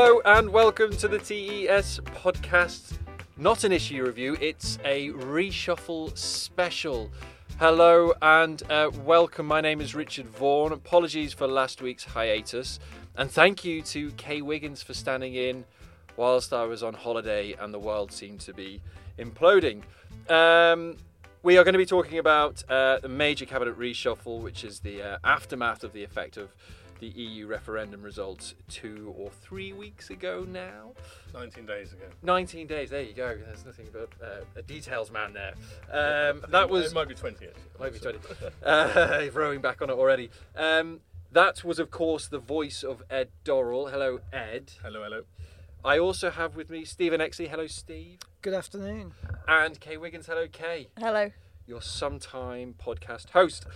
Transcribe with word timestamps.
Hello 0.00 0.20
and 0.24 0.50
welcome 0.50 0.92
to 0.98 1.08
the 1.08 1.18
TES 1.18 1.98
podcast. 2.04 2.98
Not 3.36 3.64
an 3.64 3.72
issue 3.72 4.04
review, 4.04 4.36
it's 4.40 4.78
a 4.84 5.08
reshuffle 5.08 6.16
special. 6.16 7.10
Hello 7.58 8.12
and 8.22 8.62
uh, 8.70 8.92
welcome. 9.04 9.46
My 9.46 9.60
name 9.60 9.80
is 9.80 9.96
Richard 9.96 10.26
Vaughan. 10.26 10.70
Apologies 10.72 11.32
for 11.32 11.48
last 11.48 11.82
week's 11.82 12.04
hiatus. 12.04 12.78
And 13.16 13.28
thank 13.28 13.64
you 13.64 13.82
to 13.82 14.12
Kaye 14.12 14.40
Wiggins 14.40 14.84
for 14.84 14.94
standing 14.94 15.34
in 15.34 15.64
whilst 16.16 16.52
I 16.52 16.64
was 16.64 16.84
on 16.84 16.94
holiday 16.94 17.56
and 17.58 17.74
the 17.74 17.80
world 17.80 18.12
seemed 18.12 18.38
to 18.42 18.54
be 18.54 18.80
imploding. 19.18 19.82
Um, 20.30 20.96
we 21.42 21.58
are 21.58 21.64
going 21.64 21.74
to 21.74 21.78
be 21.78 21.86
talking 21.86 22.18
about 22.18 22.62
uh, 22.70 23.00
the 23.00 23.08
major 23.08 23.46
cabinet 23.46 23.76
reshuffle, 23.76 24.42
which 24.42 24.62
is 24.62 24.78
the 24.78 25.02
uh, 25.02 25.18
aftermath 25.24 25.82
of 25.82 25.92
the 25.92 26.04
effect 26.04 26.36
of 26.36 26.54
the 27.00 27.06
EU 27.08 27.46
referendum 27.46 28.02
results 28.02 28.54
two 28.68 29.14
or 29.16 29.30
three 29.30 29.72
weeks 29.72 30.10
ago 30.10 30.46
now. 30.48 30.92
19 31.34 31.66
days 31.66 31.92
ago. 31.92 32.06
19 32.22 32.66
days, 32.66 32.90
there 32.90 33.02
you 33.02 33.12
go. 33.14 33.38
There's 33.44 33.64
nothing 33.64 33.88
but 33.92 34.10
uh, 34.22 34.44
a 34.56 34.62
details 34.62 35.10
man 35.10 35.32
there. 35.32 35.54
Um, 35.90 36.44
that 36.50 36.68
was. 36.68 36.92
It 36.92 36.94
might 36.94 37.08
be 37.08 37.14
20 37.14 37.46
actually. 37.46 37.62
Might 37.80 37.92
be 37.92 37.98
20. 37.98 38.18
Uh, 38.62 39.30
rowing 39.32 39.60
back 39.60 39.80
on 39.80 39.88
it 39.88 39.94
already. 39.94 40.30
Um, 40.54 41.00
that 41.32 41.64
was, 41.64 41.78
of 41.78 41.90
course, 41.90 42.28
the 42.28 42.38
voice 42.38 42.82
of 42.82 43.02
Ed 43.10 43.30
Dorrell. 43.44 43.90
Hello, 43.90 44.20
Ed. 44.32 44.72
Hello, 44.82 45.02
hello. 45.02 45.22
I 45.84 45.98
also 45.98 46.30
have 46.30 46.56
with 46.56 46.68
me 46.70 46.84
Stephen 46.84 47.20
Exley. 47.20 47.48
Hello, 47.48 47.66
Steve. 47.66 48.18
Good 48.42 48.54
afternoon. 48.54 49.12
And 49.46 49.78
Kaye 49.80 49.96
Wiggins. 49.96 50.26
Hello, 50.26 50.46
Kaye. 50.46 50.88
Hello. 50.98 51.30
Your 51.66 51.80
sometime 51.80 52.74
podcast 52.78 53.30
host. 53.30 53.66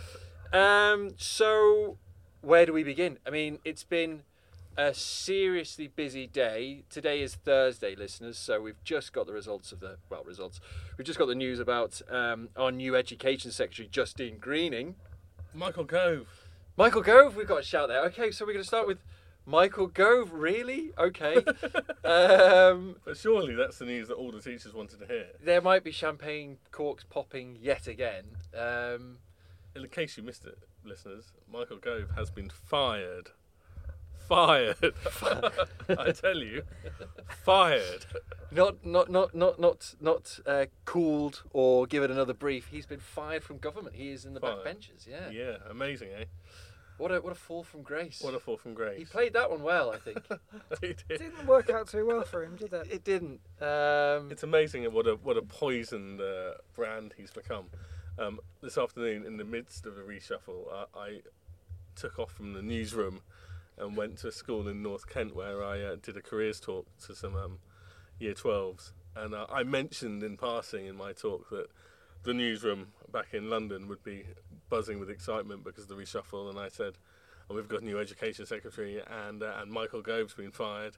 Um, 0.53 1.12
so, 1.17 1.98
where 2.43 2.67
do 2.67 2.73
we 2.73 2.83
begin? 2.83 3.19
I 3.27 3.31
mean, 3.31 3.59
it's 3.65 3.85
been 3.85 4.23
a 4.77 4.93
seriously 4.95 5.87
busy 5.89 6.27
day. 6.27 6.83
Today 6.91 7.23
is 7.23 7.34
Thursday, 7.37 7.95
listeners, 7.95 8.37
so 8.39 8.61
we've 8.61 8.83
just 8.84 9.12
got 9.12 9.27
the 9.27 9.33
results 9.33 9.71
of 9.73 9.81
the 9.81 9.97
well 10.11 10.25
results. 10.25 10.61
We've 10.99 11.07
just 11.07 11.19
got 11.19 11.27
the 11.27 11.34
news 11.34 11.61
about 11.61 12.01
um, 12.11 12.49
our 12.57 12.73
new 12.73 12.97
Education 12.97 13.51
Secretary, 13.51 13.89
Justine 13.91 14.39
Greening. 14.39 14.97
Michael 15.55 15.84
Gove. 15.84 16.27
Michael 16.77 17.03
Gove, 17.03 17.37
we've 17.37 17.47
got 17.47 17.61
a 17.61 17.65
shout 17.65 17.89
there. 17.89 18.03
Okay, 18.07 18.31
so 18.31 18.45
we're 18.45 18.55
going 18.55 18.62
to 18.65 18.69
start 18.69 18.87
with 18.87 18.99
Michael 19.45 19.87
Gove. 19.87 20.33
Really? 20.33 20.93
Okay. 20.99 21.37
um, 22.05 22.97
But 23.05 23.19
surely 23.19 23.55
that's 23.55 23.79
the 23.79 23.84
news 23.84 24.09
that 24.09 24.15
all 24.15 24.33
the 24.33 24.41
teachers 24.41 24.73
wanted 24.73 25.01
to 25.01 25.06
hear. 25.06 25.27
there 25.45 25.61
might 25.61 25.84
be 25.84 25.93
champagne 25.93 26.56
corks 26.71 27.05
popping 27.05 27.59
yet 27.61 27.87
again. 27.87 28.25
Um, 28.59 29.19
In 29.77 29.87
case 29.89 30.17
you 30.17 30.23
missed 30.23 30.47
it, 30.47 30.59
listeners, 30.84 31.33
Michael 31.52 31.78
Gove 31.78 32.11
has 32.16 32.30
been 32.30 32.50
fired. 32.50 33.30
Fired. 34.28 34.77
I 35.88 36.12
tell 36.12 36.36
you, 36.38 36.62
fired. 37.44 38.06
not, 38.50 38.84
not, 38.86 39.10
not, 39.10 39.34
not, 39.34 39.58
not, 39.60 39.94
not 40.00 40.38
uh, 40.47 40.66
cooled 40.84 41.42
or 41.53 41.86
given 41.86 42.10
another 42.10 42.33
brief. 42.33 42.69
He's 42.69 42.86
been 42.86 43.00
fired 43.00 43.42
from 43.42 43.58
government. 43.58 43.97
He 43.97 44.10
is 44.10 44.25
in 44.25 44.33
the 44.34 44.41
Fired. 44.41 44.64
backbenches. 44.64 45.06
Yeah. 45.08 45.28
Yeah, 45.30 45.56
amazing, 45.69 46.10
eh? 46.16 46.25
What 46.98 47.10
a 47.10 47.20
what 47.20 47.33
a 47.33 47.34
fall 47.34 47.64
from 47.64 47.83
grace. 47.83 48.20
What 48.22 48.34
a 48.34 48.38
fall 48.38 48.56
from 48.56 48.75
grace. 48.75 48.98
he 48.98 49.05
played 49.05 49.33
that 49.33 49.50
one 49.50 49.62
well, 49.62 49.91
I 49.91 49.97
think. 49.98 50.19
He 50.80 50.88
It 50.88 51.05
did. 51.08 51.19
didn't 51.19 51.47
work 51.47 51.69
out 51.70 51.88
too 51.88 52.06
well 52.06 52.22
for 52.22 52.44
him, 52.44 52.55
did 52.56 52.72
it? 52.72 52.86
it 52.91 53.03
didn't. 53.05 53.41
Um, 53.60 54.30
It's 54.30 54.44
amazing 54.44 54.84
what 54.92 55.06
a 55.08 55.16
what 55.16 55.36
a 55.36 55.42
poisoned 55.42 56.20
uh, 56.20 56.53
brand 56.75 57.14
he's 57.16 57.33
become. 57.33 57.66
Um, 58.19 58.41
this 58.61 58.77
afternoon, 58.77 59.25
in 59.25 59.39
the 59.39 59.45
midst 59.45 59.87
of 59.87 59.97
a 59.97 60.03
reshuffle, 60.03 60.71
I, 60.71 60.99
I 60.99 61.21
took 61.97 62.19
off 62.19 62.33
from 62.33 62.53
the 62.53 62.63
newsroom 62.63 63.21
and 63.78 63.97
went 63.97 64.19
to 64.19 64.28
a 64.28 64.33
school 64.33 64.69
in 64.69 64.83
North 64.83 65.09
Kent 65.09 65.34
where 65.34 65.65
I 65.65 65.81
uh, 65.81 65.97
did 66.00 66.17
a 66.17 66.22
careers 66.22 66.61
talk 66.61 66.87
to 67.06 67.15
some 67.15 67.34
um, 67.37 67.59
year 68.19 68.34
12s. 68.34 68.93
And 69.17 69.34
uh, 69.34 69.47
I 69.51 69.62
mentioned 69.62 70.22
in 70.22 70.37
passing 70.37 70.87
in 70.87 70.97
my 70.97 71.12
talk 71.12 71.49
that 71.51 71.69
the 72.22 72.34
newsroom 72.34 72.89
back 73.11 73.33
in 73.33 73.49
London 73.49 73.89
would 73.89 74.03
be 74.05 74.25
buzzing 74.69 75.01
with 75.01 75.11
excitement 75.11 75.65
because 75.65 75.84
of 75.84 75.89
the 75.89 75.95
reshuffle. 75.95 76.51
And 76.51 76.59
I 76.59 76.69
said, 76.69 76.95
and 77.49 77.56
we've 77.56 77.69
got 77.69 77.83
a 77.83 77.84
new 77.84 77.99
education 77.99 78.47
secretary, 78.47 79.03
and 79.06 79.43
uh, 79.43 79.55
and 79.59 79.71
Michael 79.71 80.03
Gove's 80.03 80.34
been 80.34 80.53
fired, 80.53 80.97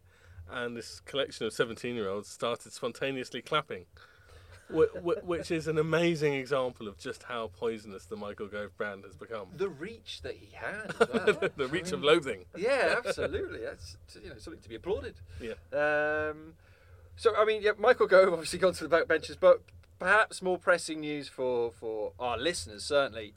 and 0.50 0.76
this 0.76 1.00
collection 1.00 1.46
of 1.46 1.52
17 1.52 1.94
year 1.94 2.08
olds 2.08 2.28
started 2.28 2.72
spontaneously 2.72 3.40
clapping. 3.40 3.86
Whi- 4.70 4.86
whi- 5.02 5.20
Which 5.22 5.50
is 5.50 5.68
an 5.68 5.78
amazing 5.78 6.34
example 6.34 6.88
of 6.88 6.96
just 6.98 7.24
how 7.24 7.48
poisonous 7.48 8.06
the 8.06 8.16
Michael 8.16 8.46
Gove 8.48 8.76
brand 8.76 9.04
has 9.04 9.14
become. 9.16 9.48
the 9.56 9.68
reach 9.68 10.22
that 10.22 10.34
he 10.36 10.48
had. 10.54 10.94
well. 11.12 11.50
the 11.56 11.68
reach 11.68 11.92
I 11.92 11.96
of 11.96 12.02
loathing. 12.02 12.46
Yeah, 12.56 12.96
absolutely. 13.04 13.60
That's 13.60 13.96
you 14.22 14.30
know 14.30 14.38
something 14.38 14.62
to 14.62 14.68
be 14.68 14.74
applauded. 14.76 15.16
Yeah. 15.40 15.52
Um, 15.72 16.54
so 17.16 17.34
I 17.36 17.44
mean, 17.44 17.62
yeah, 17.62 17.72
Michael 17.78 18.06
Gove 18.06 18.32
obviously 18.32 18.58
gone 18.58 18.72
to 18.74 18.88
the 18.88 18.96
backbenches, 18.96 19.36
but 19.38 19.62
perhaps 19.98 20.42
more 20.42 20.58
pressing 20.58 21.00
news 21.00 21.28
for 21.28 21.70
for 21.70 22.12
our 22.18 22.38
listeners 22.38 22.84
certainly 22.84 23.34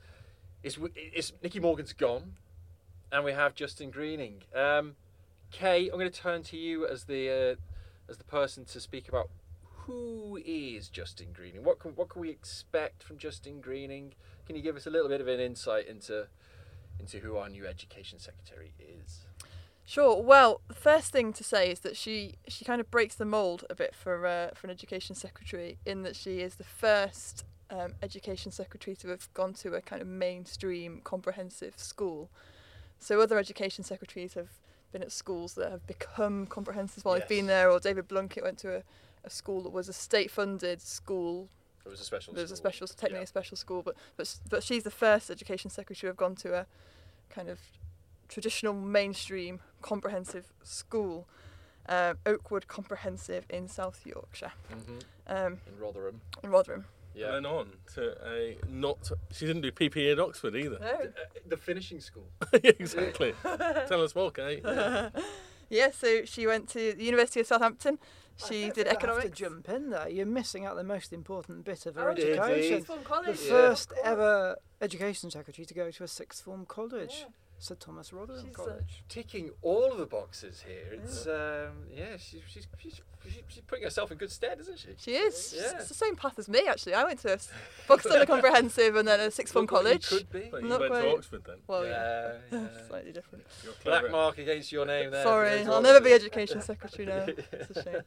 is 0.64 0.80
is 1.14 1.34
Nicky 1.44 1.60
Morgan's 1.60 1.94
gone, 1.94 2.36
and 3.12 3.24
we 3.24 3.34
have 3.34 3.54
Justine 3.54 3.92
Greening. 3.92 4.44
Um, 4.56 4.96
Kaye, 5.52 5.90
I'm 5.92 6.00
going 6.00 6.12
to 6.12 6.22
turn 6.22 6.44
to 6.44 6.58
you 6.58 6.86
as 6.88 7.04
the 7.06 7.30
uh, 7.30 8.10
as 8.10 8.18
the 8.18 8.24
person 8.24 8.66
to 8.66 8.80
speak 8.80 9.08
about 9.10 9.30
who 9.88 10.38
is 10.46 10.90
Justine 10.90 11.32
Greening. 11.34 11.64
What 11.64 11.80
can 11.80 11.92
what 11.92 12.10
can 12.10 12.22
we 12.22 12.30
expect 12.30 13.02
from 13.02 13.18
Justine 13.18 13.62
Greening? 13.62 14.14
Can 14.46 14.56
you 14.56 14.62
give 14.62 14.76
us 14.76 14.86
a 14.86 14.90
little 14.90 15.10
bit 15.10 15.22
of 15.22 15.28
an 15.28 15.40
insight 15.40 15.88
into 15.88 16.28
into 17.00 17.20
who 17.20 17.38
our 17.38 17.50
new 17.50 17.66
education 17.66 18.20
secretary 18.20 18.74
is? 18.80 19.26
Sure. 19.86 20.22
Well, 20.22 20.60
the 20.68 20.74
first 20.74 21.14
thing 21.14 21.32
to 21.32 21.44
say 21.44 21.72
is 21.72 21.80
that 21.80 21.96
she 21.96 22.36
she 22.48 22.66
kind 22.66 22.82
of 22.82 22.92
breaks 22.92 23.16
the 23.16 23.26
mold 23.26 23.64
a 23.70 23.76
bit 23.76 23.96
for 23.96 24.28
uh, 24.28 24.50
for 24.54 24.68
an 24.68 24.72
education 24.72 25.16
secretary 25.16 25.78
in 25.86 26.04
that 26.04 26.16
she 26.16 26.42
is 26.42 26.56
the 26.56 26.66
first 26.66 27.46
um, 27.70 27.94
education 28.02 28.52
secretary 28.52 28.96
to 28.98 29.08
have 29.08 29.34
gone 29.34 29.54
to 29.54 29.74
a 29.76 29.82
kind 29.82 30.02
of 30.02 30.08
mainstream 30.08 31.00
comprehensive 31.04 31.80
school. 31.80 32.30
So 33.00 33.22
other 33.22 33.38
education 33.38 33.84
secretaries 33.86 34.34
have 34.34 34.50
been 34.92 35.02
at 35.02 35.12
schools 35.12 35.54
that 35.54 35.72
have 35.72 35.86
become 35.88 36.48
comprehensive 36.48 37.06
while 37.06 37.16
they've 37.16 37.28
been 37.28 37.48
there, 37.48 37.70
or 37.70 37.80
David 37.80 38.08
Blunkett 38.08 38.44
went 38.44 38.58
to 38.60 38.78
a, 38.78 38.84
a 39.28 39.30
school 39.30 39.62
that 39.62 39.72
was 39.72 39.88
a 39.90 39.94
state-funded 39.94 40.82
school 40.82 41.50
It 41.86 41.90
was 41.90 42.00
a 42.02 42.04
special. 42.04 42.34
There's 42.34 42.52
a 42.52 42.56
school. 42.56 42.72
special, 42.72 42.88
technically 42.88 43.20
Yeah. 43.20 43.24
a 43.24 43.36
special 43.38 43.58
school, 43.58 43.82
but 43.84 43.96
but 44.18 44.28
but 44.50 44.64
she's 44.64 44.84
the 44.84 44.92
first 45.06 45.30
education 45.30 45.70
secretary 45.70 46.08
to 46.08 46.08
have 46.08 46.18
gone 46.18 46.36
to 46.46 46.50
a 46.62 46.66
kind 47.30 47.50
of 47.50 47.60
traditional 48.30 48.74
mainstream 48.74 49.60
comprehensive 49.82 50.46
school, 50.64 51.28
um, 51.88 52.18
Oakwood 52.26 52.68
Comprehensive 52.68 53.44
in 53.50 53.68
South 53.70 54.06
Yorkshire, 54.06 54.54
Mhm. 54.70 55.02
um, 55.28 55.62
in 55.68 55.80
Rotherham. 55.80 56.22
in 56.44 56.50
Rotherham. 56.50 56.86
Yeah. 57.16 57.28
And 57.36 57.46
then 57.46 57.46
on 57.60 57.68
to 57.96 58.02
a 58.36 58.58
not. 58.68 59.12
She 59.32 59.46
didn't 59.48 59.62
do 59.64 59.72
PPE 59.72 60.12
at 60.12 60.20
Oxford 60.20 60.56
either. 60.56 60.78
No. 60.80 60.88
Uh, 60.88 61.08
the 61.48 61.58
finishing 61.58 62.00
school. 62.02 62.28
exactly. 62.54 63.34
Tell 63.92 64.02
us 64.04 64.14
more, 64.14 64.30
Kate. 64.32 64.62
yeah, 64.64 65.10
so 65.92 66.26
she 66.26 66.48
went 66.48 66.70
to 66.70 66.94
the 66.94 67.04
University 67.04 67.40
of 67.40 67.48
Southampton. 67.48 68.00
She 68.38 68.66
don't 68.66 68.76
did 68.76 68.76
think 68.76 68.88
I 68.88 68.90
have 68.90 68.98
economics. 68.98 69.26
to 69.26 69.44
jump 69.50 69.70
in 69.70 69.90
there. 69.90 70.08
You're 70.10 70.26
missing 70.28 70.64
out 70.66 70.76
the 70.76 70.84
most 70.84 71.12
important 71.12 71.66
bit 71.66 71.86
of 71.88 71.96
her 71.96 72.10
Oh, 72.10 72.12
education. 72.12 72.86
Sixth 72.86 72.88
form 72.88 73.00
The 73.00 73.06
college. 73.06 73.40
Yeah. 73.42 73.50
first 73.50 73.94
ever 74.04 74.58
education 74.80 75.32
secretary 75.32 75.66
to 75.66 75.74
go 75.74 75.90
to 75.90 76.04
a 76.04 76.08
sixth 76.08 76.44
form 76.44 76.66
college, 76.68 77.16
Yeah. 77.22 77.26
Sir 77.60 77.76
Thomas 77.76 78.14
Rotherham 78.14 78.46
She's, 78.46 78.54
uh, 78.54 78.58
College. 78.58 79.04
Ticking 79.10 79.50
all 79.64 79.92
of 79.92 79.98
the 79.98 80.06
boxes 80.06 80.64
here. 80.68 80.90
It's 80.92 81.26
um, 81.26 81.88
yeah, 81.92 82.16
she's, 82.18 82.42
she's 82.48 82.68
she's 82.78 83.02
she's 83.24 83.34
she's 83.48 83.64
putting 83.66 83.84
herself 83.84 84.12
in 84.12 84.18
good 84.20 84.32
stead, 84.32 84.60
isn't 84.60 84.78
she? 84.78 84.90
She 84.98 85.12
is. 85.16 85.50
She's- 85.52 85.64
Yeah. 85.74 85.80
It's 85.80 85.88
the 85.88 85.96
same 85.96 86.16
path 86.16 86.38
as 86.38 86.48
me, 86.48 86.68
actually. 86.70 86.94
I 86.94 87.04
went 87.04 87.20
to 87.22 87.30
a 87.30 87.34
s- 87.34 87.50
Buxton 87.88 88.26
Comprehensive 88.28 88.96
and 88.96 89.08
then 89.08 89.20
a 89.20 89.32
sixth 89.32 89.54
form 89.54 89.64
Look 89.64 89.72
you 89.72 89.78
college. 89.78 90.08
Could 90.08 90.30
be. 90.32 90.50
But 90.52 90.62
you 90.62 90.70
Not 90.70 90.80
went 90.82 90.92
quite. 90.94 91.02
to 91.02 91.16
Oxford 91.18 91.44
then. 91.48 91.56
Well, 91.66 91.84
yeah, 91.86 92.34
yeah, 92.52 92.60
yeah. 92.60 92.88
slightly 92.88 93.12
different. 93.12 93.44
Black 93.84 94.12
mark 94.12 94.38
against 94.38 94.72
your 94.72 94.86
name 94.86 95.10
there. 95.10 95.24
Sorry, 95.24 95.62
I'll 95.62 95.74
all 95.74 95.82
never 95.82 96.00
be 96.00 96.14
education 96.14 96.62
secretary 96.62 97.08
now. 97.08 97.26
It's 97.52 97.78
a 97.78 97.84
shame. 97.84 98.02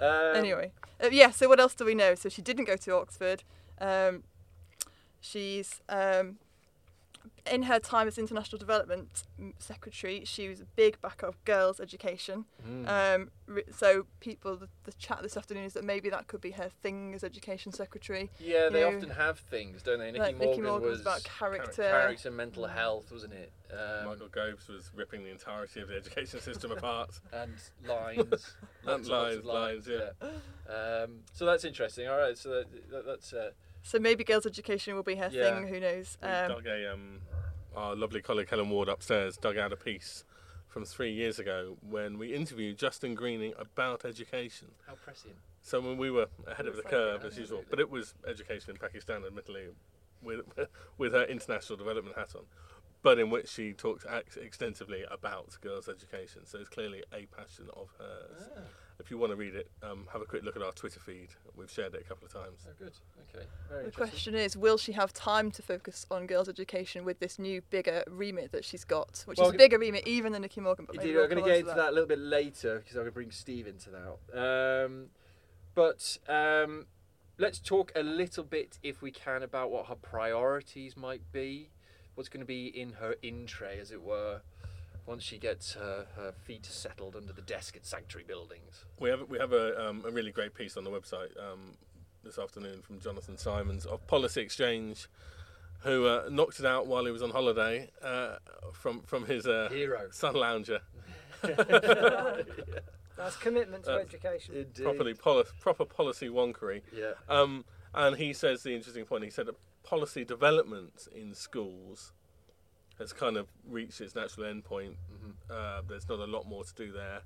Um, 0.00 0.36
Anyway, 0.36 0.72
uh, 1.02 1.08
yeah. 1.12 1.30
So 1.30 1.48
what 1.48 1.60
else 1.60 1.74
do 1.74 1.84
we 1.84 1.94
know? 1.94 2.14
So 2.14 2.28
she 2.28 2.42
didn't 2.42 2.64
go 2.64 2.76
to 2.76 2.94
Oxford. 2.96 3.44
Um, 3.80 4.24
she's 5.20 5.80
um, 5.88 6.38
in 7.50 7.64
her 7.64 7.78
time 7.78 8.08
as 8.08 8.16
international 8.18 8.58
development 8.58 9.24
mm, 9.40 9.52
secretary. 9.58 10.22
She 10.24 10.48
was 10.48 10.60
a 10.60 10.64
big 10.64 11.00
backer 11.02 11.26
of 11.26 11.42
girls' 11.44 11.78
education. 11.78 12.46
mm. 12.66 12.88
Um, 12.88 13.30
so 13.70 14.06
people, 14.20 14.56
the, 14.56 14.68
the 14.84 14.92
chat 14.92 15.20
this 15.22 15.36
afternoon 15.36 15.64
is 15.64 15.74
that 15.74 15.84
maybe 15.84 16.08
that 16.10 16.26
could 16.26 16.40
be 16.40 16.52
her 16.52 16.70
thing 16.82 17.12
as 17.14 17.22
education 17.22 17.72
secretary. 17.72 18.30
yeah, 18.40 18.68
they 18.70 18.80
you- 18.80 18.86
often 18.96 19.10
have 19.10 19.38
things, 19.38 19.82
don't 19.82 19.98
they? 19.98 20.06
Nicky 20.12 20.18
like 20.20 20.36
Morgan, 20.38 20.50
Nicky 20.50 20.62
Morgan 20.62 20.88
was 20.88 20.92
was 20.98 21.00
about 21.02 21.24
character. 21.24 21.82
character, 21.82 22.30
mental 22.30 22.66
health, 22.66 23.12
wasn't 23.12 23.34
it? 23.34 23.52
Um, 23.72 24.06
Michael 24.06 24.28
Gove's 24.28 24.68
was 24.68 24.90
ripping 24.94 25.24
the 25.24 25.30
entirety 25.30 25.80
of 25.80 25.88
the 25.88 25.96
education 25.96 26.40
system 26.40 26.70
apart. 26.76 27.20
and 27.32 27.52
lines, 27.86 28.30
Lots 28.30 28.54
and 28.84 29.06
lots 29.06 29.08
lines, 29.08 29.44
lines, 29.44 29.88
yeah. 29.88 30.28
Um, 30.72 31.20
so 31.32 31.44
that's 31.44 31.64
interesting. 31.64 32.08
All 32.08 32.16
right, 32.16 32.38
so 32.38 32.48
that, 32.50 32.90
that, 32.90 33.04
that's 33.06 33.32
uh, 33.32 33.50
So 33.82 33.98
maybe 33.98 34.24
girls' 34.24 34.46
education 34.46 34.94
will 34.94 35.02
be 35.02 35.16
her 35.16 35.28
Yeah. 35.32 35.54
thing. 35.58 35.66
Who 35.68 35.80
knows? 35.80 36.16
We 36.22 36.28
dug 36.28 36.66
a 36.66 36.92
um, 36.92 37.20
our 37.76 37.94
lovely 37.94 38.22
colleague 38.22 38.48
Helen 38.50 38.70
Ward 38.70 38.88
upstairs 38.88 39.36
dug 39.36 39.56
out 39.56 39.72
a 39.72 39.76
piece 39.76 40.24
from 40.68 40.84
three 40.84 41.12
years 41.12 41.38
ago 41.38 41.76
when 41.88 42.18
we 42.18 42.34
interviewed 42.34 42.78
Justine 42.78 43.14
Greening 43.14 43.52
about 43.58 44.04
education. 44.04 44.68
How 44.86 44.94
prescient. 44.94 45.34
So 45.62 45.80
when 45.80 45.96
we 45.96 46.10
were 46.10 46.26
ahead 46.46 46.66
of 46.66 46.76
the 46.76 46.82
like 46.82 46.90
curve 46.90 47.24
as 47.24 47.38
usual, 47.38 47.60
absolutely. 47.60 47.66
but 47.70 47.80
it 47.80 47.90
was 47.90 48.14
education 48.28 48.70
in 48.70 48.76
Pakistan, 48.76 49.22
admittedly, 49.24 49.68
with 50.22 50.40
with 50.98 51.12
her 51.12 51.24
international 51.24 51.76
development 51.76 52.16
hat 52.16 52.34
on, 52.34 52.42
but 53.02 53.18
in 53.18 53.30
which 53.30 53.48
she 53.48 53.72
talked 53.72 54.04
ex- 54.10 54.36
extensively 54.36 55.04
about 55.10 55.56
girls' 55.60 55.88
education. 55.88 56.44
So 56.44 56.58
it's 56.58 56.68
clearly 56.68 57.04
a 57.12 57.26
passion 57.26 57.68
of 57.74 57.88
hers. 57.98 58.48
Ah, 58.56 58.60
If 59.00 59.10
you 59.10 59.18
want 59.18 59.32
to 59.32 59.36
read 59.36 59.54
it, 59.54 59.68
um, 59.82 60.06
have 60.12 60.22
a 60.22 60.24
quick 60.24 60.44
look 60.44 60.54
at 60.56 60.62
our 60.62 60.72
Twitter 60.72 61.00
feed. 61.00 61.28
We've 61.56 61.70
shared 61.70 61.94
it 61.94 62.00
a 62.00 62.04
couple 62.04 62.26
of 62.26 62.32
times. 62.32 62.64
oh, 62.68 62.72
good. 62.78 62.92
Okay. 63.34 63.46
Very 63.68 63.84
The 63.86 63.90
question 63.90 64.34
is, 64.36 64.56
will 64.56 64.78
she 64.78 64.92
have 64.92 65.12
time 65.12 65.50
to 65.52 65.62
focus 65.62 66.06
on 66.10 66.26
girls' 66.26 66.48
education 66.48 67.04
with 67.04 67.18
this 67.18 67.38
new 67.38 67.60
bigger 67.70 68.04
remit 68.08 68.52
that 68.52 68.64
she's 68.64 68.84
got, 68.84 69.24
which 69.26 69.38
Well, 69.38 69.48
is 69.48 69.54
a 69.54 69.58
bigger 69.58 69.78
remit 69.78 70.06
even 70.06 70.32
than 70.32 70.42
Nicky 70.42 70.60
Morgan? 70.60 70.84
But 70.86 70.96
Indeed, 70.96 71.14
we'll 71.14 71.24
I'm 71.24 71.30
going 71.30 71.42
to 71.42 71.48
get 71.48 71.54
on 71.54 71.60
into 71.62 71.74
that. 71.74 71.88
a 71.88 71.92
little 71.92 72.06
bit 72.08 72.20
later 72.20 72.78
because 72.78 72.92
I'm 72.94 73.02
going 73.02 73.06
to 73.06 73.12
bring 73.12 73.30
Steve 73.32 73.66
into 73.66 73.90
that. 73.90 74.84
Um, 74.86 75.06
but 75.74 76.18
um, 76.28 76.86
let's 77.36 77.58
talk 77.58 77.90
a 77.96 78.02
little 78.02 78.44
bit, 78.44 78.78
if 78.82 79.02
we 79.02 79.10
can, 79.10 79.42
about 79.42 79.70
what 79.72 79.86
her 79.86 79.96
priorities 79.96 80.96
might 80.96 81.32
be. 81.32 81.70
What's 82.14 82.28
going 82.28 82.40
to 82.42 82.46
be 82.46 82.66
in 82.66 82.92
her 82.94 83.16
in 83.22 83.44
tray, 83.46 83.80
as 83.80 83.90
it 83.90 84.00
were, 84.00 84.42
once 85.06 85.22
she 85.22 85.38
gets 85.38 85.74
her, 85.74 86.06
her 86.16 86.32
feet 86.32 86.64
settled 86.66 87.14
under 87.16 87.32
the 87.32 87.42
desk 87.42 87.76
at 87.76 87.84
Sanctuary 87.86 88.24
Buildings. 88.26 88.84
We 88.98 89.10
have 89.10 89.28
we 89.28 89.38
have 89.38 89.52
a, 89.52 89.88
um, 89.88 90.04
a 90.06 90.10
really 90.10 90.30
great 90.32 90.54
piece 90.54 90.76
on 90.76 90.84
the 90.84 90.90
website 90.90 91.30
um, 91.38 91.76
this 92.22 92.38
afternoon 92.38 92.80
from 92.82 93.00
Jonathan 93.00 93.36
Simons 93.36 93.84
of 93.86 94.06
Policy 94.06 94.40
Exchange, 94.40 95.08
who 95.80 96.06
uh, 96.06 96.28
knocked 96.30 96.58
it 96.60 96.66
out 96.66 96.86
while 96.86 97.04
he 97.04 97.10
was 97.12 97.22
on 97.22 97.30
holiday 97.30 97.90
uh, 98.02 98.36
from 98.72 99.02
from 99.02 99.26
his 99.26 99.46
uh, 99.46 99.68
Hero. 99.70 100.08
sun 100.10 100.34
lounger. 100.34 100.80
That's 103.16 103.36
commitment 103.36 103.84
to 103.84 103.94
Uh, 103.94 103.98
education. 103.98 104.56
Indeed. 104.56 104.82
Properly 104.82 105.14
poli- 105.14 105.44
proper 105.60 105.84
policy 105.84 106.28
wonkery. 106.28 106.82
Yeah. 106.92 107.12
Um, 107.28 107.64
and 107.94 108.16
he 108.16 108.32
says 108.32 108.62
the 108.62 108.74
interesting 108.74 109.04
point. 109.04 109.22
He 109.24 109.30
said 109.30 109.46
that 109.46 109.54
policy 109.84 110.24
development 110.24 111.06
in 111.14 111.34
schools 111.34 112.12
has 112.98 113.12
kind 113.12 113.36
of 113.36 113.48
reached 113.68 114.00
its 114.00 114.14
natural 114.14 114.46
endpoint. 114.46 114.96
Mhm. 115.12 115.34
Uh, 115.50 115.82
there's 115.88 116.08
not 116.08 116.20
a 116.20 116.26
lot 116.26 116.46
more 116.46 116.64
to 116.64 116.74
do 116.74 116.92
there, 116.92 117.22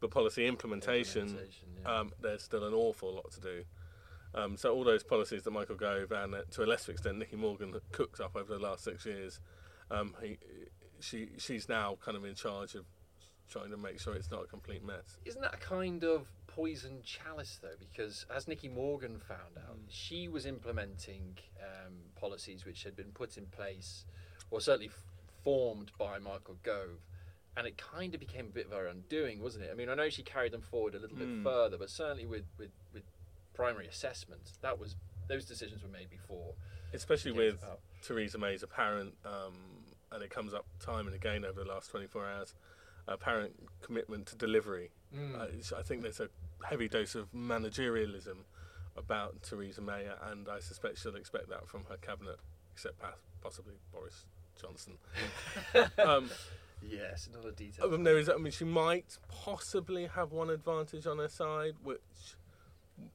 but 0.00 0.10
policy 0.10 0.46
implementation, 0.46 1.22
Implementation, 1.28 1.68
yeah. 1.82 1.98
um, 1.98 2.12
there's 2.20 2.42
still 2.42 2.64
an 2.64 2.74
awful 2.74 3.14
lot 3.14 3.30
to 3.32 3.40
do. 3.40 3.64
Um, 4.34 4.56
so 4.56 4.74
all 4.74 4.84
those 4.84 5.02
policies 5.02 5.42
that 5.42 5.50
Michael 5.50 5.76
Gove 5.76 6.10
and 6.10 6.34
uh, 6.34 6.42
to 6.52 6.64
a 6.64 6.66
lesser 6.66 6.92
extent 6.92 7.18
Nicky 7.18 7.36
Morgan 7.36 7.74
cooked 7.92 8.20
up 8.20 8.34
over 8.34 8.54
the 8.54 8.60
last 8.60 8.84
six 8.84 9.04
years, 9.04 9.40
um, 9.90 10.14
he, 10.22 10.38
she, 11.00 11.28
she's 11.36 11.68
now 11.68 11.98
kind 12.02 12.16
of 12.16 12.24
in 12.24 12.34
charge 12.34 12.74
of 12.74 12.86
trying 13.50 13.70
to 13.70 13.76
make 13.76 14.00
sure 14.00 14.14
it's 14.14 14.30
not 14.30 14.42
a 14.42 14.46
complete 14.46 14.82
mess. 14.82 15.18
Isn't 15.26 15.42
that 15.42 15.52
a 15.54 15.58
kind 15.58 16.02
of 16.04 16.26
poison 16.46 17.02
chalice, 17.04 17.58
though? 17.60 17.76
Because 17.78 18.24
as 18.34 18.48
Nicky 18.48 18.68
Morgan 18.68 19.18
found 19.18 19.58
out, 19.58 19.76
she 19.88 20.28
was 20.28 20.46
implementing 20.46 21.36
um, 21.60 21.92
policies 22.18 22.64
which 22.64 22.82
had 22.84 22.96
been 22.96 23.10
put 23.12 23.36
in 23.36 23.44
place, 23.46 24.06
or 24.52 24.60
certainly 24.60 24.86
f- 24.88 25.02
formed 25.42 25.90
by 25.98 26.18
Michael 26.20 26.56
Gove, 26.62 27.00
and 27.56 27.66
it 27.66 27.76
kind 27.76 28.14
of 28.14 28.20
became 28.20 28.46
a 28.46 28.50
bit 28.50 28.66
of 28.66 28.72
her 28.72 28.86
undoing, 28.86 29.42
wasn't 29.42 29.64
it? 29.64 29.70
I 29.72 29.74
mean, 29.74 29.88
I 29.88 29.94
know 29.94 30.08
she 30.08 30.22
carried 30.22 30.52
them 30.52 30.60
forward 30.62 30.94
a 30.94 30.98
little 31.00 31.16
bit 31.16 31.26
Mm. 31.28 31.42
further, 31.42 31.76
but 31.78 31.90
certainly 31.90 32.26
with, 32.26 32.44
with, 32.58 32.70
with 32.94 33.02
primary 33.54 33.88
assessment, 33.88 34.52
that 34.60 34.78
was 34.78 34.94
those 35.28 35.44
decisions 35.44 35.82
were 35.82 35.88
made 35.88 36.08
before. 36.10 36.54
Especially 36.92 37.32
with. 37.32 37.62
Theresa 38.02 38.36
May's 38.38 38.62
apparent, 38.62 39.14
um, 39.24 39.54
and 40.10 40.22
it 40.22 40.30
comes 40.30 40.52
up 40.54 40.66
time 40.80 41.06
and 41.06 41.14
again 41.14 41.44
over 41.44 41.62
the 41.62 41.68
last 41.68 41.90
24 41.90 42.26
hours, 42.26 42.54
apparent 43.08 43.52
commitment 43.80 44.26
to 44.26 44.36
delivery. 44.36 44.90
Mm. 45.14 45.34
Uh, 45.40 45.76
I 45.78 45.82
think 45.82 46.02
there's 46.02 46.20
a 46.20 46.28
heavy 46.64 46.88
dose 46.88 47.14
of 47.14 47.30
managerialism 47.32 48.38
about 48.96 49.42
Theresa 49.42 49.80
May, 49.80 50.06
and 50.30 50.48
I 50.48 50.58
suspect 50.60 50.98
she'll 50.98 51.16
expect 51.16 51.48
that 51.48 51.68
from 51.68 51.84
her 51.88 51.96
cabinet, 51.96 52.36
except 52.74 52.96
possibly 53.40 53.74
Boris 53.92 54.26
Johnson. 54.60 54.94
um, 56.04 56.30
yes, 56.82 57.28
another 57.32 57.52
detail. 57.52 57.92
um, 57.92 58.04
there 58.04 58.18
is, 58.18 58.28
I 58.28 58.36
mean, 58.36 58.52
she 58.52 58.64
might 58.64 59.18
possibly 59.28 60.06
have 60.06 60.32
one 60.32 60.50
advantage 60.50 61.06
on 61.06 61.18
her 61.18 61.28
side, 61.28 61.74
which 61.82 62.00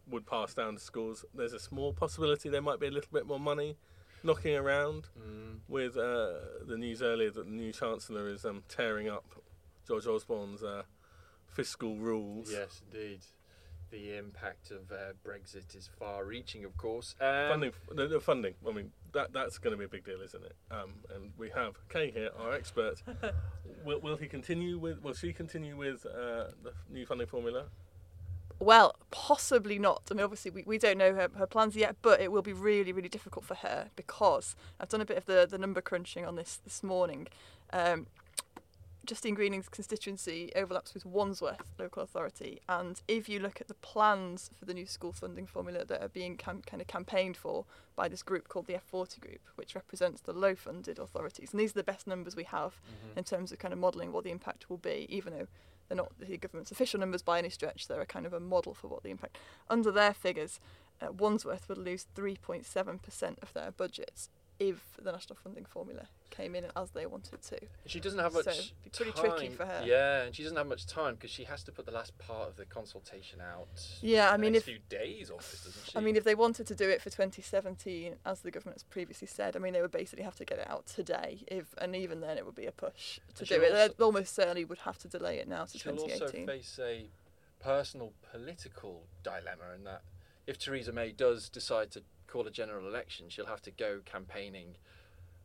would 0.10 0.26
pass 0.26 0.54
down 0.54 0.76
to 0.76 0.80
schools. 0.80 1.26
There's 1.34 1.54
a 1.54 1.60
small 1.60 1.94
possibility 1.94 2.50
there 2.50 2.62
might 2.62 2.80
be 2.80 2.88
a 2.88 2.92
little 2.92 3.12
bit 3.12 3.26
more 3.28 3.40
money 3.40 3.78
knocking 4.24 4.56
around. 4.56 5.08
Mm. 5.20 5.60
With 5.68 5.98
uh, 5.98 6.34
the 6.66 6.78
news 6.78 7.02
earlier 7.02 7.32
that 7.32 7.46
the 7.46 7.52
new 7.52 7.72
chancellor 7.72 8.28
is 8.30 8.46
um, 8.46 8.64
tearing 8.70 9.10
up 9.10 9.26
George 9.88 10.08
Osborne's 10.08 10.64
uh, 10.64 10.84
fiscal 11.48 11.96
rules. 11.96 12.52
Yes, 12.52 12.82
indeed. 12.92 13.20
The 13.90 14.18
impact 14.18 14.72
of 14.72 14.92
uh, 14.92 15.14
Brexit 15.26 15.76
is 15.76 15.90
far-reaching, 15.98 16.66
of 16.66 16.76
course. 16.76 17.16
Um, 17.22 17.50
Funding, 17.50 17.72
the, 17.96 18.08
the 18.08 18.20
funding. 18.20 18.54
I 18.68 18.74
mean, 18.74 18.92
that 19.14 19.34
that's 19.34 19.58
going 19.58 19.72
to 19.72 19.78
be 19.78 19.86
a 19.86 19.90
big 19.90 20.06
deal, 20.06 20.22
isn't 20.22 20.44
it? 20.44 20.56
Um, 20.72 20.96
and 21.14 21.32
we 21.38 21.50
have 21.50 21.76
Kaye 21.90 22.12
here, 22.12 22.30
our 22.40 22.54
expert. 22.54 23.02
will, 23.86 24.00
will 24.00 24.18
he 24.18 24.28
continue 24.28 24.78
with? 24.78 25.04
Will 25.04 25.14
she 25.14 25.34
continue 25.34 25.76
with 25.78 26.06
uh, 26.06 26.52
the 26.64 26.74
new 26.90 27.06
funding 27.06 27.28
formula? 27.28 27.66
Well, 28.60 28.96
possibly 29.12 29.78
not. 29.78 30.04
I 30.10 30.16
mean, 30.16 30.24
obviously, 30.24 30.50
we, 30.50 30.64
we 30.66 30.78
don't 30.80 30.98
know 30.98 31.14
her, 31.14 31.30
her 31.38 31.46
plans 31.46 31.76
yet, 31.76 31.96
but 32.02 32.20
it 32.20 32.32
will 32.32 32.42
be 32.42 32.54
really, 32.54 32.92
really 32.92 33.10
difficult 33.10 33.46
for 33.46 33.56
her 33.56 33.90
because 33.96 34.56
I've 34.80 34.90
done 34.90 35.02
a 35.02 35.06
bit 35.06 35.18
of 35.18 35.26
the, 35.26 35.48
the 35.50 35.60
number 35.60 35.80
crunching 35.80 36.26
on 36.26 36.36
this 36.36 36.60
this 36.64 36.82
morning. 36.82 37.28
Um, 37.72 38.08
Justine 39.08 39.36
Greening's 39.36 39.70
constituency 39.70 40.52
overlaps 40.54 40.94
with 40.94 41.06
Wandsworth 41.06 41.72
local 41.80 42.04
authority, 42.04 42.60
and 42.68 43.02
if 43.08 43.30
you 43.30 43.40
look 43.40 43.62
at 43.62 43.70
the 43.70 43.74
plans 43.76 44.50
for 44.60 44.66
the 44.66 44.74
new 44.74 44.86
school 44.86 45.14
funding 45.14 45.48
formula 45.48 45.86
that 45.86 46.04
are 46.04 46.10
being 46.10 46.36
cam- 46.36 46.62
kind 46.62 46.82
of 46.82 46.88
campaigned 46.88 47.38
for 47.38 47.64
by 47.96 48.10
this 48.10 48.22
group 48.22 48.50
called 48.50 48.68
the 48.68 48.74
F40 48.74 49.22
group, 49.22 49.40
which 49.56 49.76
represents 49.76 50.20
the 50.20 50.34
low-funded 50.34 51.00
authorities, 51.00 51.52
and 51.52 51.60
these 51.62 51.72
are 51.72 51.80
the 51.80 51.84
best 51.84 52.06
numbers 52.06 52.36
we 52.36 52.44
have 52.44 52.82
in 53.16 53.24
terms 53.24 53.54
of 53.54 53.60
kind 53.60 53.74
of 53.74 53.80
modelling 53.80 54.12
what 54.12 54.26
the 54.26 54.30
impact 54.30 54.70
will 54.70 54.78
be, 54.78 55.08
even 55.10 55.32
though 55.32 55.48
they're 55.88 55.96
not 55.96 56.12
the 56.20 56.36
government's 56.36 56.72
official 56.72 57.00
numbers 57.00 57.22
by 57.22 57.40
any 57.40 57.50
stretch. 57.50 57.88
They're 57.88 58.02
a 58.02 58.06
kind 58.06 58.26
of 58.26 58.34
a 58.34 58.42
model 58.42 58.74
for 58.74 58.90
what 58.90 59.04
the 59.04 59.10
impact. 59.10 59.38
Under 59.70 59.90
their 59.90 60.14
figures, 60.14 60.60
uh, 61.02 61.14
Wandsworth 61.14 61.70
would 61.70 61.78
lose 61.78 62.08
3.7% 62.14 63.42
of 63.42 63.54
their 63.54 63.72
budgets 63.72 64.30
if 64.60 64.98
the 65.02 65.12
national 65.12 65.36
funding 65.36 65.66
formula 65.66 66.08
came 66.30 66.56
in 66.56 66.66
as 66.76 66.92
they 66.92 67.06
wanted 67.06 67.42
to. 67.42 67.58
She 67.86 68.00
doesn't 68.00 68.20
have 68.20 68.32
So, 68.34 68.40
much 68.40 68.48
it'd 68.48 68.72
be 68.84 68.90
pretty 68.90 69.12
time. 69.12 69.22
tricky 69.38 69.50
for 69.50 69.66
her. 69.66 69.84
Yeah, 69.86 70.24
and 70.24 70.36
she 70.36 70.44
doesn't 70.44 70.58
have 70.58 70.68
much 70.68 70.86
time 70.88 71.16
because 71.16 71.30
she 71.32 71.44
has 71.46 71.64
to 71.64 71.72
put 71.72 71.86
the 71.86 71.92
last 71.92 72.18
part 72.18 72.50
of 72.50 72.56
the 72.58 72.66
consultation 72.66 73.40
out. 73.42 73.68
Yeah, 74.02 74.32
I 74.32 74.38
mean, 74.38 74.56
if- 74.56 74.66
few 74.66 74.80
days 74.90 75.30
almost, 75.30 75.64
doesn't 75.66 75.86
she? 75.86 75.98
I 75.98 76.02
mean, 76.02 76.16
if 76.16 76.24
they 76.24 76.36
wanted 76.36 76.68
to 76.68 76.76
do 76.76 76.90
it 76.90 77.02
for 77.02 77.10
2017, 77.10 78.16
as 78.26 78.42
the 78.42 78.52
government 78.52 78.76
has 78.76 78.84
previously 78.84 79.28
said, 79.28 79.56
I 79.56 79.60
mean, 79.60 79.74
they 79.74 79.82
would 79.82 79.92
basically 79.92 80.24
have 80.24 80.36
to 80.38 80.46
get 80.46 80.60
it 80.60 80.68
out 80.70 80.86
today. 80.88 81.44
If 81.48 81.74
and 81.78 81.96
even 81.96 82.22
then, 82.22 82.38
it 82.38 82.46
would 82.46 82.56
be 82.56 82.66
a 82.66 82.72
push 82.72 83.20
to 83.36 83.40
And 83.42 83.48
do 83.50 83.62
it. 83.62 83.98
They 83.98 84.04
almost 84.04 84.34
certainly 84.36 84.66
would 84.66 84.80
have 84.80 84.98
to 85.00 85.08
delay 85.08 85.38
it 85.38 85.48
now 85.48 85.66
to 85.66 85.78
she'll 85.78 85.98
also 85.98 86.28
face 86.28 86.80
a 86.82 87.10
personal 87.60 88.14
political 88.32 89.04
dilemma 89.24 89.74
in 89.76 89.84
that 89.86 90.02
if 90.46 90.58
Theresa 90.58 90.92
May 90.92 91.12
does 91.12 91.50
decide 91.50 91.92
to 91.92 92.04
call 92.28 92.46
a 92.48 92.52
general 92.52 92.88
election, 92.88 93.30
she'll 93.30 93.46
have 93.48 93.62
to 93.64 93.72
go 93.72 94.02
campaigning, 94.06 94.76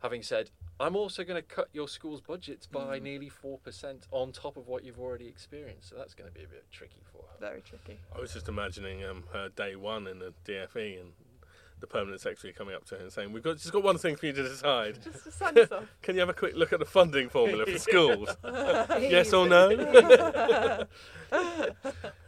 having 0.02 0.22
said, 0.22 0.50
"I'm 0.80 0.96
also 0.96 1.22
going 1.24 1.40
to 1.40 1.46
cut 1.46 1.68
your 1.72 1.88
school's 1.88 2.20
budgets 2.20 2.66
by 2.66 2.98
Mm. 2.98 3.02
nearly 3.02 3.28
four 3.28 3.58
percent 3.58 4.06
on 4.10 4.32
top 4.32 4.56
of 4.56 4.66
what 4.66 4.84
you've 4.84 4.98
already 5.00 5.28
experienced." 5.28 5.88
So 5.88 5.96
that's 5.96 6.14
going 6.14 6.30
to 6.30 6.34
be 6.36 6.44
a 6.44 6.48
bit 6.48 6.64
tricky 6.70 7.02
for 7.12 7.18
her. 7.22 7.38
Very 7.40 7.62
tricky. 7.62 7.98
I 8.14 8.18
was 8.20 8.32
just 8.32 8.48
imagining 8.48 9.04
um, 9.04 9.24
her 9.32 9.48
day 9.48 9.76
one 9.76 10.06
in 10.06 10.18
the 10.18 10.34
DFE 10.44 11.00
and 11.00 11.12
the 11.82 11.86
permanent 11.86 12.20
secretary 12.22 12.54
coming 12.54 12.74
up 12.74 12.86
to 12.86 12.94
her 12.94 13.02
and 13.02 13.12
saying, 13.12 13.32
"We've 13.32 13.42
got 13.42 13.58
just 13.58 13.72
got 13.72 13.82
one 13.82 13.98
thing 13.98 14.16
for 14.16 14.24
you 14.26 14.32
to 14.32 14.42
decide. 14.44 15.02
Just, 15.02 15.24
just 15.24 15.38
sign 15.38 15.54
yourself. 15.54 15.84
Can 16.02 16.14
you 16.14 16.20
have 16.20 16.30
a 16.30 16.34
quick 16.34 16.56
look 16.56 16.72
at 16.72 16.78
the 16.78 16.86
funding 16.86 17.28
formula 17.28 17.66
for 17.66 17.78
schools? 17.90 18.28
yes 18.98 19.34
or 19.34 19.46
no?" 19.46 19.68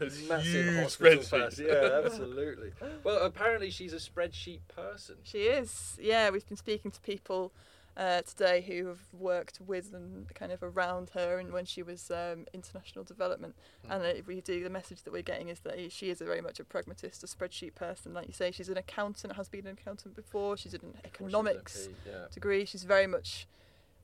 It's 0.00 0.28
Massive 0.28 0.44
huge 0.44 0.86
spreadsheet. 0.86 1.58
Yeah, 1.58 2.00
absolutely. 2.04 2.72
well, 3.04 3.22
apparently 3.24 3.70
she's 3.70 3.92
a 3.92 3.96
spreadsheet 3.96 4.60
person. 4.74 5.16
She 5.24 5.38
is. 5.42 5.98
Yeah, 6.00 6.30
we've 6.30 6.46
been 6.46 6.56
speaking 6.56 6.90
to 6.90 7.00
people 7.00 7.52
uh, 7.96 8.22
today 8.22 8.60
who 8.66 8.86
have 8.86 9.00
worked 9.12 9.60
with 9.64 9.92
and 9.94 10.32
kind 10.34 10.50
of 10.50 10.62
around 10.62 11.10
her 11.14 11.38
and 11.38 11.52
when 11.52 11.64
she 11.64 11.82
was 11.82 12.10
um, 12.10 12.46
international 12.52 13.04
development. 13.04 13.54
And 13.88 14.02
uh, 14.02 14.12
we 14.26 14.40
do, 14.40 14.64
the 14.64 14.70
message 14.70 15.02
that 15.02 15.12
we're 15.12 15.22
getting 15.22 15.48
is 15.48 15.60
that 15.60 15.92
she 15.92 16.10
is 16.10 16.20
a 16.20 16.24
very 16.24 16.40
much 16.40 16.58
a 16.58 16.64
pragmatist, 16.64 17.22
a 17.22 17.26
spreadsheet 17.26 17.74
person. 17.74 18.12
Like 18.12 18.26
you 18.26 18.32
say, 18.32 18.50
she's 18.50 18.68
an 18.68 18.76
accountant, 18.76 19.34
has 19.34 19.48
been 19.48 19.66
an 19.66 19.76
accountant 19.80 20.16
before. 20.16 20.56
She's 20.56 20.74
an 20.74 20.80
Before 20.80 21.00
she 21.02 21.22
was 21.24 21.32
economics 21.32 21.88
yeah. 22.06 22.12
degree. 22.32 22.64
She's 22.64 22.84
very 22.84 23.06
much 23.06 23.46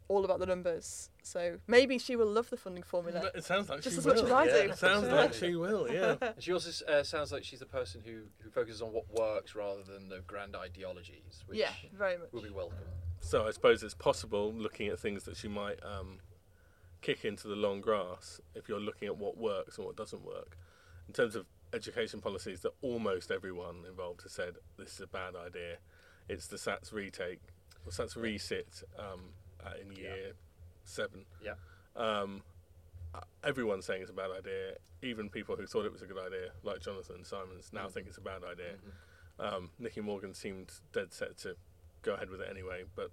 all 0.09 0.25
about 0.25 0.41
the 0.41 0.47
numbers. 0.47 1.11
So 1.23 1.59
maybe 1.69 1.97
she 1.99 2.17
will 2.17 2.27
love 2.27 2.51
the 2.51 2.57
funding 2.57 2.83
formula. 2.83 3.31
It 3.35 3.45
sounds 3.45 3.69
like 3.69 3.81
Just 3.81 3.95
she 3.95 3.99
as 3.99 4.07
will. 4.07 4.15
much 4.15 4.25
as 4.25 4.31
I 4.33 4.45
Yeah, 4.45 4.53
do. 4.67 4.71
It 4.73 4.79
sounds 4.79 5.07
like 5.09 5.35
she 5.35 5.55
will. 5.55 5.89
Yeah. 5.93 6.17
And 6.21 6.35
she 6.43 6.53
also 6.53 6.85
uh, 6.87 7.03
sounds 7.05 7.31
like 7.33 7.45
she's 7.45 7.61
the 7.61 7.67
person 7.67 8.03
who, 8.05 8.23
who 8.43 8.51
focuses 8.51 8.83
on 8.83 8.93
what 8.93 9.05
works 9.13 9.55
rather 9.55 9.83
than 9.83 10.09
the 10.09 10.21
grand 10.27 10.57
ideologies, 10.57 11.45
which 11.47 11.59
yeah, 11.59 11.71
very 11.97 12.19
much. 12.19 12.33
will 12.33 12.43
be 12.43 12.51
welcome. 12.51 12.79
So 13.21 13.47
I 13.47 13.51
suppose 13.53 13.83
it's 13.83 13.95
possible, 13.95 14.53
looking 14.53 14.89
at 14.89 14.99
things 14.99 15.25
that 15.25 15.43
you 15.45 15.51
might 15.51 15.79
um, 15.85 16.19
kick 17.01 17.25
into 17.25 17.49
the 17.49 17.55
long 17.55 17.81
grass 17.81 18.41
if 18.55 18.69
you're 18.69 18.81
looking 18.81 19.07
at 19.07 19.17
what 19.17 19.37
works 19.37 19.77
and 19.77 19.87
what 19.87 19.97
doesn't 19.97 20.25
work. 20.25 20.57
In 21.07 21.15
terms 21.15 21.37
of 21.37 21.47
education 21.73 22.21
policies 22.21 22.61
that 22.61 22.73
almost 22.83 23.31
everyone 23.31 23.85
involved 23.89 24.23
has 24.23 24.33
said 24.33 24.55
this 24.79 24.95
is 24.95 25.01
a 25.01 25.07
bad 25.07 25.35
idea. 25.37 25.77
It's 26.29 26.47
the 26.47 26.57
SATS 26.57 26.93
retake, 26.93 27.41
or 27.87 27.93
SATS 27.93 28.17
resit 28.17 28.83
um, 28.99 29.21
uh, 29.65 29.73
in 29.81 29.93
year 29.97 30.33
seven. 30.85 31.25
Yeah. 31.45 31.55
Um, 31.97 32.43
uh, 33.15 33.21
everyone's 33.45 33.85
saying 33.87 34.03
it's 34.03 34.11
a 34.11 34.15
bad 34.15 34.31
idea. 34.37 34.75
Even 35.03 35.29
people 35.29 35.57
who 35.57 35.67
thought 35.67 35.87
it 35.87 35.93
was 35.93 36.03
a 36.03 36.07
good 36.07 36.19
idea, 36.19 36.51
like 36.63 36.81
Jonathan 36.81 37.25
Simons, 37.25 37.71
now 37.73 37.89
think 37.89 38.07
it's 38.07 38.19
a 38.19 38.23
bad 38.23 38.43
idea. 38.45 38.75
Um, 39.39 39.71
Nicky 39.79 40.01
Morgan 40.01 40.35
seemed 40.35 40.71
dead 40.93 41.13
set 41.13 41.39
to 41.39 41.57
go 42.03 42.15
ahead 42.15 42.31
with 42.31 42.41
it 42.41 42.49
anyway, 42.51 42.85
but 42.97 43.11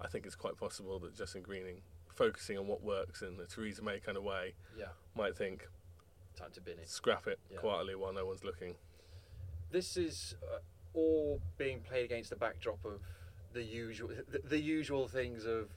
I 0.00 0.08
think 0.08 0.26
it's 0.26 0.34
quite 0.34 0.56
possible 0.56 0.98
that 1.00 1.14
Justine 1.16 1.42
Greening, 1.42 1.82
focusing 2.14 2.58
on 2.58 2.66
what 2.66 2.82
works 2.82 3.22
in 3.22 3.38
a 3.40 3.46
Theresa 3.46 3.82
May 3.82 4.00
kind 4.00 4.16
of 4.16 4.24
way, 4.24 4.54
Yeah, 4.76 4.86
might 5.16 5.36
think 5.36 5.68
time 6.36 6.50
to 6.52 6.60
bin 6.60 6.78
it. 6.78 6.88
scrap 6.88 7.26
it 7.26 7.38
Yeah. 7.50 7.58
quietly 7.58 7.94
while 7.94 8.12
no 8.12 8.26
one's 8.26 8.44
looking. 8.44 8.76
This 9.70 9.96
is 9.96 10.34
uh, 10.42 10.58
all 10.94 11.40
being 11.56 11.80
played 11.80 12.04
against 12.04 12.30
the 12.30 12.36
backdrop 12.36 12.84
of 12.84 13.00
the 13.52 13.62
usual, 13.62 14.08
the, 14.28 14.38
the 14.44 14.58
usual 14.60 15.08
things 15.08 15.44
of 15.46 15.70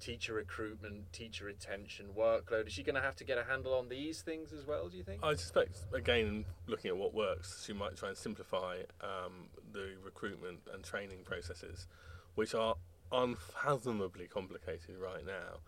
teacher 0.00 0.34
recruitment, 0.34 1.12
teacher 1.12 1.44
retention, 1.44 2.06
workload. 2.16 2.66
Is 2.66 2.72
she 2.72 2.82
going 2.82 2.94
to 2.94 3.00
have 3.00 3.16
to 3.16 3.24
get 3.24 3.38
a 3.38 3.44
handle 3.44 3.74
on 3.74 3.88
these 3.88 4.22
things 4.22 4.52
as 4.52 4.66
well? 4.66 4.88
Do 4.88 4.96
you 4.96 5.04
think? 5.04 5.24
I 5.24 5.34
suspect, 5.34 5.84
again, 5.92 6.44
looking 6.66 6.88
at 6.88 6.96
what 6.96 7.14
works, 7.14 7.64
she 7.64 7.72
might 7.72 7.96
try 7.96 8.08
and 8.08 8.18
simplify 8.18 8.78
um, 9.02 9.48
the 9.72 9.94
recruitment 10.02 10.60
and 10.72 10.82
training 10.82 11.20
processes, 11.24 11.86
which 12.34 12.54
are 12.54 12.74
unfathomably 13.12 14.26
complicated 14.26 14.96
right 14.98 15.24
now 15.24 15.58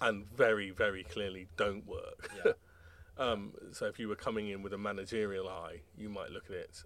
and 0.00 0.26
very, 0.36 0.70
very 0.70 1.04
clearly 1.04 1.48
don't 1.56 1.86
work. 1.86 2.30
Yeah. 2.44 2.52
um, 3.18 3.52
so 3.72 3.86
if 3.86 3.98
you 3.98 4.08
were 4.08 4.16
coming 4.16 4.48
in 4.48 4.62
with 4.62 4.72
a 4.72 4.78
managerial 4.78 5.48
eye, 5.48 5.80
you 5.96 6.08
might 6.08 6.30
look 6.30 6.46
at 6.46 6.56
it 6.56 6.82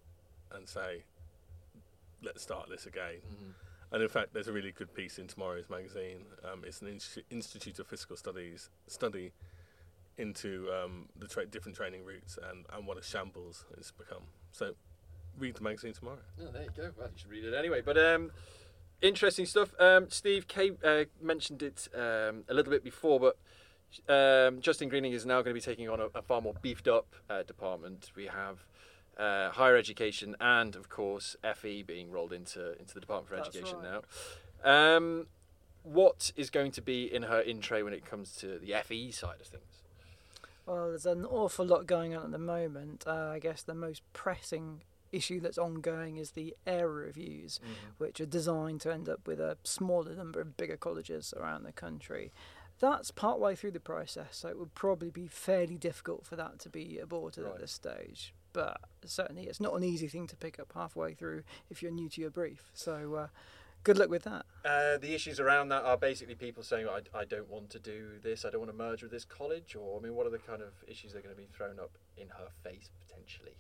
and 0.52 0.69
say, 0.69 1.05
let's 2.23 2.43
start 2.43 2.69
this 2.69 2.87
again. 2.87 3.21
Mhm. 3.26 3.55
And 3.93 4.02
in 4.02 4.09
fact, 4.09 4.35
there's 4.35 4.49
a 4.49 4.52
really 4.52 4.73
good 4.73 4.93
piece 4.95 5.19
in 5.19 5.28
tomorrow's 5.28 5.71
magazine. 5.71 6.26
Um, 6.45 6.64
it's 6.64 6.83
an 6.83 6.88
Insti- 6.88 7.23
Institute 7.31 7.78
of 7.78 7.87
Fiscal 7.87 8.16
Studies 8.16 8.69
study 8.87 9.33
into 10.19 10.69
um, 10.73 11.09
the 11.19 11.28
tra- 11.28 11.47
different 11.47 11.76
training 11.76 12.05
routes 12.05 12.38
and, 12.50 12.64
and 12.73 12.87
what 12.87 12.99
a 12.99 13.02
shambles 13.02 13.64
it's 13.76 13.93
become. 13.93 14.25
So 14.50 14.73
read 15.38 15.55
the 15.55 15.62
magazine 15.62 15.93
tomorrow. 15.93 16.19
Oh, 16.40 16.50
there 16.52 16.62
you 16.62 16.71
go. 16.76 16.90
Well, 16.99 17.09
you 17.09 17.19
should 17.19 17.31
read 17.31 17.45
it 17.45 17.55
anyway. 17.55 17.81
But 17.81 17.99
um, 17.99 18.33
interesting 19.02 19.47
stuff. 19.47 19.73
Um, 19.78 20.11
Steve 20.11 20.49
K 20.49 20.73
uh, 20.83 21.05
mentioned 21.23 21.62
it 21.62 21.88
um, 21.95 22.45
a 22.49 22.55
little 22.55 22.73
bit 22.73 22.83
before, 22.83 23.21
but 23.21 23.37
um, 24.12 24.61
Justine 24.61 24.88
Greening 24.88 25.12
is 25.12 25.25
now 25.25 25.43
going 25.43 25.55
to 25.55 25.55
be 25.55 25.61
taking 25.61 25.88
on 25.88 26.00
a, 26.00 26.07
a 26.14 26.23
far 26.23 26.40
more 26.40 26.55
beefed 26.61 26.88
up 26.88 27.14
uh, 27.31 27.43
department. 27.43 28.11
We 28.16 28.26
have 28.26 28.64
uh, 29.16 29.50
higher 29.50 29.76
education 29.76 30.37
and, 30.40 30.76
of 30.76 30.88
course, 30.88 31.37
FE 31.54 31.82
being 31.82 32.11
rolled 32.11 32.32
into 32.32 32.78
into 32.78 32.94
the 32.94 33.00
Department 33.00 33.28
for 33.28 33.37
That's 33.37 33.49
Education 33.49 33.78
right. 33.78 34.02
now. 34.64 34.96
Um, 34.96 35.26
what 35.82 36.32
is 36.37 36.50
going 36.50 36.73
to 36.73 36.82
be 36.82 37.04
in 37.12 37.23
her 37.25 37.40
in 37.40 37.61
tray 37.61 37.82
when 37.82 37.92
it 37.92 38.04
comes 38.04 38.32
to 38.37 38.58
the 38.58 38.75
FE 38.85 39.11
side 39.12 39.40
of 39.40 39.46
things? 39.46 39.62
Well, 40.66 40.88
there's 40.88 41.06
an 41.06 41.25
awful 41.25 41.64
lot 41.64 41.87
going 41.87 42.14
on 42.16 42.25
at 42.25 42.30
the 42.32 42.38
moment. 42.38 43.04
Uh, 43.06 43.30
I 43.35 43.38
guess 43.38 43.62
the 43.62 43.75
most 43.75 44.02
pressing 44.12 44.82
issue 45.12 45.38
that's 45.38 45.58
ongoing 45.58 46.16
is 46.16 46.32
the 46.32 46.56
area 46.66 46.87
reviews, 47.06 47.61
which 47.99 48.20
are 48.20 48.26
designed 48.26 48.80
to 48.80 48.92
end 48.92 49.08
up 49.08 49.28
with 49.28 49.38
a 49.38 49.56
smaller 49.62 50.14
number 50.16 50.40
of 50.40 50.56
bigger 50.56 50.76
colleges 50.76 51.32
around 51.37 51.62
the 51.62 51.70
country. 51.73 52.32
That's 52.80 53.12
partway 53.12 53.54
through 53.54 53.70
the 53.70 53.80
process, 53.80 54.37
so 54.38 54.49
it 54.49 54.58
would 54.58 54.75
probably 54.75 55.08
be 55.11 55.28
fairly 55.28 55.78
difficult 55.78 56.26
for 56.26 56.35
that 56.37 56.58
to 56.58 56.68
be 56.68 56.99
aborted 56.99 57.44
Right. 57.44 57.54
at 57.54 57.61
this 57.61 57.73
stage. 57.73 58.35
But 58.57 58.79
certainly, 59.05 59.43
it's 59.49 59.61
not 59.61 59.75
an 59.75 59.85
easy 59.85 60.09
thing 60.09 60.27
to 60.29 60.35
pick 60.37 60.59
up 60.59 60.73
halfway 60.75 61.13
through 61.13 61.43
if 61.69 61.83
you're 61.83 61.93
new 61.93 62.09
to 62.09 62.21
your 62.23 62.31
brief. 62.31 62.71
So, 62.73 63.15
uh, 63.15 63.27
good 63.85 63.99
luck 63.99 64.09
with 64.09 64.23
that. 64.23 64.47
Uh, 64.65 64.97
the 64.97 65.15
issues 65.15 65.39
around 65.39 65.69
that 65.69 65.85
are 65.85 65.99
basically 65.99 66.37
people 66.37 66.63
saying, 66.63 66.89
I, 66.89 67.01
I 67.17 67.27
don't 67.27 67.51
want 67.51 67.69
to 67.71 67.79
do 67.79 68.13
this, 68.23 68.47
I 68.47 68.51
don't 68.51 68.61
want 68.63 68.73
to 68.73 68.77
merge 68.79 69.03
with 69.03 69.13
this 69.13 69.27
college, 69.27 69.77
or, 69.77 69.99
I 69.99 70.03
mean, 70.03 70.15
what 70.15 70.27
are 70.27 70.31
the 70.31 70.39
kind 70.39 70.63
of 70.63 70.73
issues 70.89 71.13
that 71.13 71.19
are 71.19 71.23
going 71.23 71.35
to 71.35 71.39
be 71.41 71.49
thrown 71.55 71.79
up 71.79 71.91
in 72.17 72.29
her 72.29 72.49
face 72.65 72.89
potentially? 73.07 73.53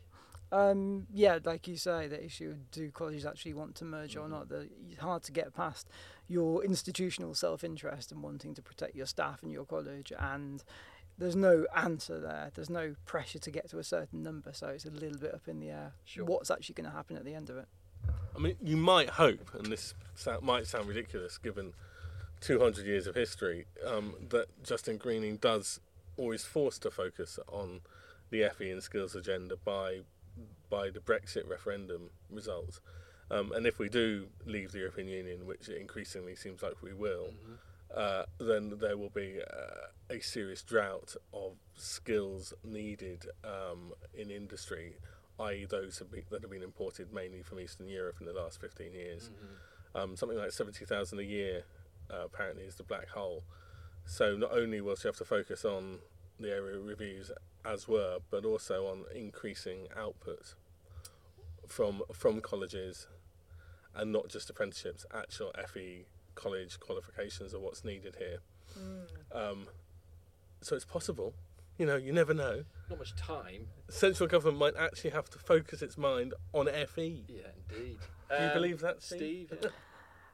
Um, 0.50 1.06
yeah, 1.12 1.40
like 1.44 1.68
you 1.68 1.76
say, 1.76 2.06
the 2.08 2.24
issue 2.24 2.50
of 2.52 2.70
do 2.70 2.90
colleges 2.90 3.26
actually 3.26 3.52
want 3.52 3.74
to 3.74 3.84
merge 3.84 4.16
or 4.16 4.26
Mhm. 4.26 4.30
not? 4.30 4.48
The, 4.48 4.70
it's 4.88 5.00
hard 5.00 5.24
to 5.24 5.32
get 5.32 5.52
past 5.52 5.88
your 6.26 6.64
institutional 6.64 7.34
self 7.34 7.62
interest 7.64 8.12
and 8.12 8.22
wanting 8.22 8.54
to 8.54 8.62
protect 8.62 8.94
your 8.94 9.06
staff 9.06 9.42
and 9.42 9.52
your 9.52 9.66
college, 9.66 10.12
and 10.18 10.64
there's 11.18 11.36
no 11.36 11.66
answer 11.74 12.20
there. 12.20 12.50
There's 12.54 12.70
no 12.70 12.94
pressure 13.04 13.38
to 13.38 13.50
get 13.50 13.68
to 13.70 13.78
a 13.78 13.84
certain 13.84 14.22
number, 14.22 14.52
so 14.52 14.68
it's 14.68 14.84
a 14.84 14.90
little 14.90 15.18
bit 15.18 15.34
up 15.34 15.48
in 15.48 15.60
the 15.60 15.70
air. 15.70 15.92
Sure. 16.04 16.24
What's 16.24 16.50
actually 16.50 16.74
going 16.74 16.90
to 16.90 16.96
happen 16.96 17.16
at 17.16 17.24
the 17.24 17.34
end 17.34 17.50
of 17.50 17.56
it? 17.56 17.66
I 18.34 18.38
mean, 18.38 18.56
you 18.62 18.76
might 18.76 19.10
hope, 19.10 19.50
and 19.54 19.66
this 19.66 19.94
sou- 20.14 20.40
might 20.42 20.66
sound 20.66 20.86
ridiculous 20.86 21.38
given 21.38 21.72
200 22.40 22.84
years 22.86 23.06
of 23.06 23.14
history, 23.14 23.66
um, 23.86 24.14
that 24.28 24.46
Justine 24.62 24.98
Greening 24.98 25.38
does 25.38 25.80
always 26.18 26.44
force 26.44 26.78
forced 26.78 26.82
to 26.82 26.90
focus 26.90 27.38
on 27.48 27.80
the 28.30 28.48
FE 28.56 28.70
and 28.70 28.82
skills 28.82 29.14
agenda 29.14 29.56
by 29.56 30.00
by 30.68 30.90
the 30.90 31.00
Brexit 31.00 31.48
referendum 31.48 32.10
results. 32.30 32.80
Um, 33.30 33.52
and 33.52 33.66
if 33.66 33.78
we 33.78 33.88
do 33.88 34.26
leave 34.44 34.72
the 34.72 34.78
European 34.78 35.08
Union, 35.08 35.46
which 35.46 35.68
it 35.68 35.80
increasingly 35.80 36.36
seems 36.36 36.62
like 36.62 36.82
we 36.82 36.92
will, 36.92 37.30
uh, 37.94 38.24
then 38.38 38.74
there 38.80 38.96
will 38.96 39.10
be 39.10 39.40
uh, 39.40 40.14
a 40.14 40.20
serious 40.20 40.62
drought 40.62 41.14
of 41.32 41.52
skills 41.76 42.52
needed 42.64 43.26
um, 43.44 43.92
in 44.14 44.30
industry, 44.30 44.96
i.e., 45.40 45.66
those 45.68 45.98
have 45.98 46.10
been, 46.10 46.22
that 46.30 46.42
have 46.42 46.50
been 46.50 46.62
imported 46.62 47.12
mainly 47.12 47.42
from 47.42 47.60
Eastern 47.60 47.88
Europe 47.88 48.16
in 48.20 48.26
the 48.26 48.32
last 48.32 48.60
15 48.60 48.92
years. 48.92 49.30
Um, 49.94 50.16
something 50.16 50.38
like 50.38 50.52
70,000 50.52 51.18
a 51.18 51.22
year, 51.22 51.64
uh, 52.10 52.24
apparently, 52.26 52.64
is 52.64 52.74
the 52.74 52.82
black 52.82 53.08
hole. 53.08 53.42
So 54.04 54.36
not 54.36 54.52
only 54.52 54.80
will 54.80 54.96
she 54.96 55.08
have 55.08 55.16
to 55.16 55.24
focus 55.24 55.64
on 55.64 55.98
the 56.38 56.50
area 56.50 56.78
reviews 56.78 57.30
as 57.64 57.88
were, 57.88 58.18
but 58.30 58.44
also 58.44 58.86
on 58.86 59.04
increasing 59.14 59.88
output 59.96 60.54
from 61.66 62.02
from 62.12 62.40
colleges, 62.40 63.08
and 63.94 64.12
not 64.12 64.28
just 64.28 64.48
apprenticeships. 64.48 65.04
Actual 65.12 65.52
FE 65.72 66.04
college 66.36 66.78
qualifications 66.78 67.52
are 67.52 67.58
what's 67.58 67.84
needed 67.84 68.14
here. 68.18 68.38
Um, 69.32 69.66
so 70.60 70.76
it's 70.76 70.84
possible. 70.84 71.34
You 71.78 71.86
know, 71.86 71.96
you 71.96 72.12
never 72.12 72.32
know. 72.32 72.64
Not 72.88 72.98
much 72.98 73.14
time. 73.16 73.66
Central 73.90 74.28
government 74.28 74.58
might 74.58 74.76
actually 74.76 75.10
have 75.10 75.28
to 75.30 75.38
focus 75.38 75.82
its 75.82 75.98
mind 75.98 76.32
on 76.54 76.66
FE. 76.66 77.24
Yeah, 77.28 77.48
indeed. 77.70 77.98
Do 78.30 78.36
you 78.42 78.48
Um, 78.48 78.52
believe 78.54 78.80
that, 78.80 79.02
Steve? 79.02 79.48
Steve? 79.48 79.58
yeah. 79.62 79.68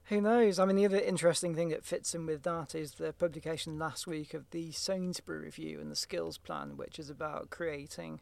Who 0.06 0.20
knows? 0.20 0.58
I 0.58 0.64
mean, 0.66 0.76
the 0.76 0.84
other 0.84 0.98
interesting 1.00 1.54
thing 1.54 1.68
that 1.70 1.84
fits 1.84 2.14
in 2.14 2.26
with 2.26 2.42
that 2.42 2.74
is 2.74 2.92
the 2.94 3.12
publication 3.12 3.78
last 3.78 4.06
week 4.06 4.34
of 4.34 4.50
the 4.50 4.72
Sainsbury 4.72 5.38
Review 5.44 5.80
and 5.80 5.90
the 5.90 5.96
Skills 5.96 6.38
Plan, 6.38 6.76
which 6.76 6.98
is 6.98 7.08
about 7.08 7.50
creating, 7.50 8.20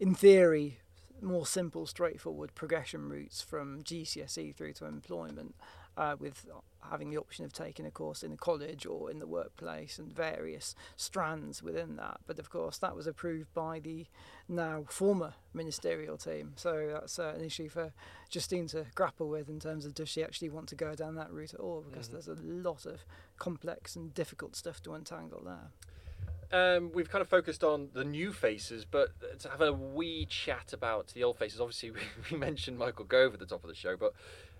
in 0.00 0.14
theory, 0.14 0.80
more 1.22 1.46
simple, 1.46 1.86
straightforward 1.86 2.54
progression 2.54 3.08
routes 3.08 3.42
from 3.42 3.82
GCSE 3.84 4.54
through 4.54 4.72
to 4.74 4.86
employment, 4.86 5.54
uh, 5.96 6.16
with 6.18 6.46
having 6.90 7.10
the 7.10 7.18
option 7.18 7.44
of 7.44 7.52
taking 7.52 7.84
a 7.86 7.90
course 7.90 8.22
in 8.22 8.32
a 8.32 8.36
college 8.36 8.86
or 8.86 9.10
in 9.10 9.18
the 9.18 9.26
workplace 9.26 9.98
and 9.98 10.12
various 10.12 10.74
strands 10.96 11.62
within 11.62 11.96
that. 11.96 12.20
But 12.26 12.38
of 12.38 12.48
course, 12.50 12.78
that 12.78 12.96
was 12.96 13.06
approved 13.06 13.52
by 13.54 13.80
the 13.80 14.06
now 14.48 14.84
former 14.88 15.34
ministerial 15.52 16.16
team. 16.16 16.54
So 16.56 16.88
that's 16.92 17.18
uh, 17.18 17.34
an 17.36 17.44
issue 17.44 17.68
for 17.68 17.92
Justine 18.30 18.66
to 18.68 18.86
grapple 18.94 19.28
with 19.28 19.48
in 19.48 19.60
terms 19.60 19.84
of 19.84 19.94
does 19.94 20.08
she 20.08 20.22
actually 20.24 20.48
want 20.48 20.68
to 20.70 20.74
go 20.74 20.94
down 20.94 21.16
that 21.16 21.30
route 21.32 21.54
at 21.54 21.60
all? 21.60 21.82
Because 21.88 22.08
Mhm. 22.08 22.12
there's 22.12 22.28
a 22.28 22.34
lot 22.42 22.86
of 22.86 23.04
complex 23.38 23.94
and 23.94 24.14
difficult 24.14 24.56
stuff 24.56 24.82
to 24.82 24.94
untangle 24.94 25.42
there. 25.44 25.70
Um, 26.52 26.90
we've 26.92 27.08
kind 27.08 27.22
of 27.22 27.28
focused 27.28 27.62
on 27.62 27.90
the 27.92 28.04
new 28.04 28.32
faces, 28.32 28.84
but 28.84 29.10
to 29.40 29.48
have 29.48 29.60
a 29.60 29.72
wee 29.72 30.26
chat 30.26 30.72
about 30.72 31.08
the 31.08 31.22
old 31.22 31.38
faces. 31.38 31.60
Obviously, 31.60 31.92
we, 31.92 32.00
we 32.32 32.36
mentioned 32.36 32.76
Michael 32.78 33.04
Gove 33.04 33.34
at 33.34 33.38
the 33.38 33.46
top 33.46 33.62
of 33.62 33.68
the 33.68 33.76
show, 33.76 33.96
but 33.96 34.14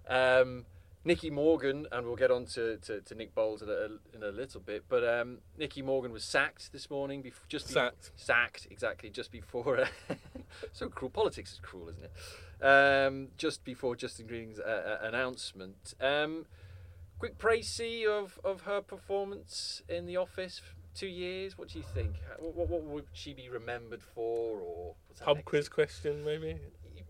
um, 0.08 0.66
Nicky 1.04 1.30
Morgan, 1.30 1.86
and 1.92 2.06
we'll 2.06 2.16
get 2.16 2.30
on 2.30 2.44
to, 2.46 2.76
to, 2.78 3.00
to 3.00 3.14
Nick 3.14 3.34
Boles 3.34 3.62
in 3.62 3.68
a, 3.70 3.88
in 4.16 4.22
a 4.22 4.28
little 4.30 4.60
bit. 4.60 4.84
But 4.88 5.02
um, 5.08 5.38
Nicky 5.58 5.80
Morgan 5.82 6.12
was 6.12 6.24
sacked 6.24 6.72
this 6.72 6.90
morning. 6.90 7.22
Bef- 7.22 7.32
just 7.48 7.68
before- 7.68 7.84
Sacked. 7.84 8.10
sacked 8.16 8.66
exactly 8.70 9.08
just 9.10 9.30
before. 9.32 9.80
Uh, 9.80 9.86
so 10.72 10.88
cruel. 10.88 11.10
Politics 11.10 11.52
is 11.52 11.58
cruel, 11.62 11.88
isn't 11.88 12.04
it? 12.04 12.64
Um, 12.64 13.28
just 13.38 13.64
before 13.64 13.96
Justine 13.96 14.26
Green's 14.26 14.58
uh, 14.60 14.98
uh, 15.02 15.06
announcement. 15.06 15.94
Um, 16.00 16.44
quick 17.18 17.38
précis 17.38 18.06
of, 18.06 18.38
of 18.44 18.62
her 18.62 18.82
performance 18.82 19.80
in 19.88 20.04
the 20.06 20.18
office. 20.18 20.60
Two 20.94 21.06
years. 21.06 21.56
What 21.56 21.68
do 21.68 21.78
you 21.78 21.84
think? 21.94 22.16
What, 22.38 22.54
what, 22.54 22.68
what 22.68 22.82
would 22.82 23.06
she 23.12 23.32
be 23.32 23.48
remembered 23.48 24.02
for, 24.02 24.58
or 24.60 24.94
Pub 25.20 25.44
quiz 25.44 25.68
question, 25.68 26.24
maybe. 26.24 26.56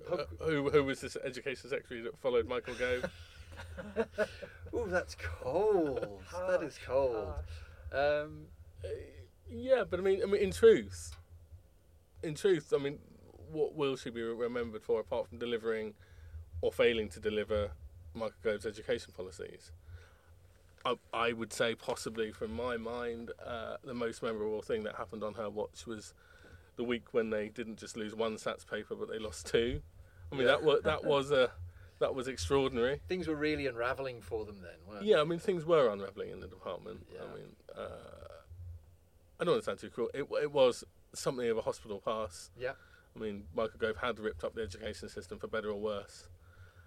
Pub- 0.07 0.21
Uh, 0.41 0.45
who 0.45 0.71
who 0.71 0.85
was 0.85 1.01
this 1.01 1.17
education 1.25 1.69
secretary 1.71 2.03
that 2.03 2.17
followed 2.19 2.47
Michael 2.47 2.75
Gove? 2.75 3.11
Ooh, 4.75 4.87
that's 4.89 5.17
cold. 5.43 6.23
that 6.49 6.63
is 6.63 6.79
cold. 6.85 7.35
Um, 7.93 8.47
Yeah, 9.51 9.85
but 9.89 9.99
I 10.01 10.03
mean, 10.03 10.23
I 10.23 10.27
mean, 10.27 10.41
in 10.41 10.53
truth, 10.53 11.17
in 12.23 12.35
truth, 12.35 12.73
I 12.75 12.79
mean, 12.79 12.99
what 13.51 13.75
will 13.75 13.97
she 13.97 14.11
be 14.11 14.23
remembered 14.23 14.83
for 14.83 15.01
apart 15.01 15.29
from 15.29 15.39
delivering 15.39 15.95
or 16.61 16.73
failing 16.73 17.09
to 17.11 17.21
deliver 17.21 17.73
Michael 18.15 18.37
Gove's 18.43 18.67
education 18.67 19.13
policies? 19.17 19.73
I, 20.85 20.95
I 21.13 21.33
would 21.33 21.53
say 21.53 21.75
possibly, 21.75 22.33
from 22.33 22.55
my 22.55 22.77
mind, 22.77 23.33
uh, 23.45 23.77
the 23.85 23.93
most 23.95 24.23
memorable 24.23 24.63
thing 24.63 24.83
that 24.85 24.95
happened 24.97 25.23
on 25.23 25.35
her 25.35 25.51
watch 25.51 25.87
was 25.87 26.15
the 26.77 26.85
week 26.85 27.13
when 27.13 27.29
they 27.31 27.49
didn't 27.49 27.79
just 27.79 27.97
lose 27.97 28.15
one 28.15 28.37
SATS 28.37 28.65
paper, 28.65 28.95
but 28.95 29.11
they 29.11 29.19
lost 29.19 29.47
two. 29.47 29.83
I 30.33 30.37
mean, 30.37 30.43
Yeah. 30.47 30.53
that 30.53 30.63
was 30.63 30.83
that 30.85 31.05
was 31.05 31.31
a 31.33 31.51
that 32.01 32.15
was 32.15 32.27
extraordinary. 32.29 33.01
Things 33.09 33.29
were 33.29 33.35
really 33.37 33.67
unravelling 33.67 34.21
for 34.21 34.45
them 34.45 34.61
then, 34.63 34.73
weren't 34.89 35.05
Yeah, 35.05 35.21
I 35.21 35.25
mean 35.25 35.39
things 35.39 35.65
were 35.65 35.89
unravelling 35.89 36.31
in 36.31 36.41
the 36.41 36.49
department. 36.49 37.07
Yeah. 37.13 37.21
I 37.23 37.35
mean, 37.37 37.57
uh, 37.77 38.35
I 39.39 39.45
don't 39.45 39.53
want 39.55 39.63
to 39.63 39.67
sound 39.67 39.79
too 39.79 39.91
cruel. 39.91 40.11
It, 40.13 40.27
it 40.43 40.53
was 40.53 40.85
something 41.15 41.49
of 41.49 41.57
a 41.57 41.63
hospital 41.63 42.01
pass. 42.05 42.51
Yeah. 42.59 42.73
I 43.17 43.19
mean, 43.19 43.45
Michael 43.55 43.79
Gove 43.79 43.97
had 43.99 44.19
ripped 44.19 44.45
up 44.45 44.55
the 44.55 44.63
education 44.63 45.09
system 45.09 45.39
for 45.39 45.47
better 45.49 45.69
or 45.71 45.81
worse. 45.81 46.29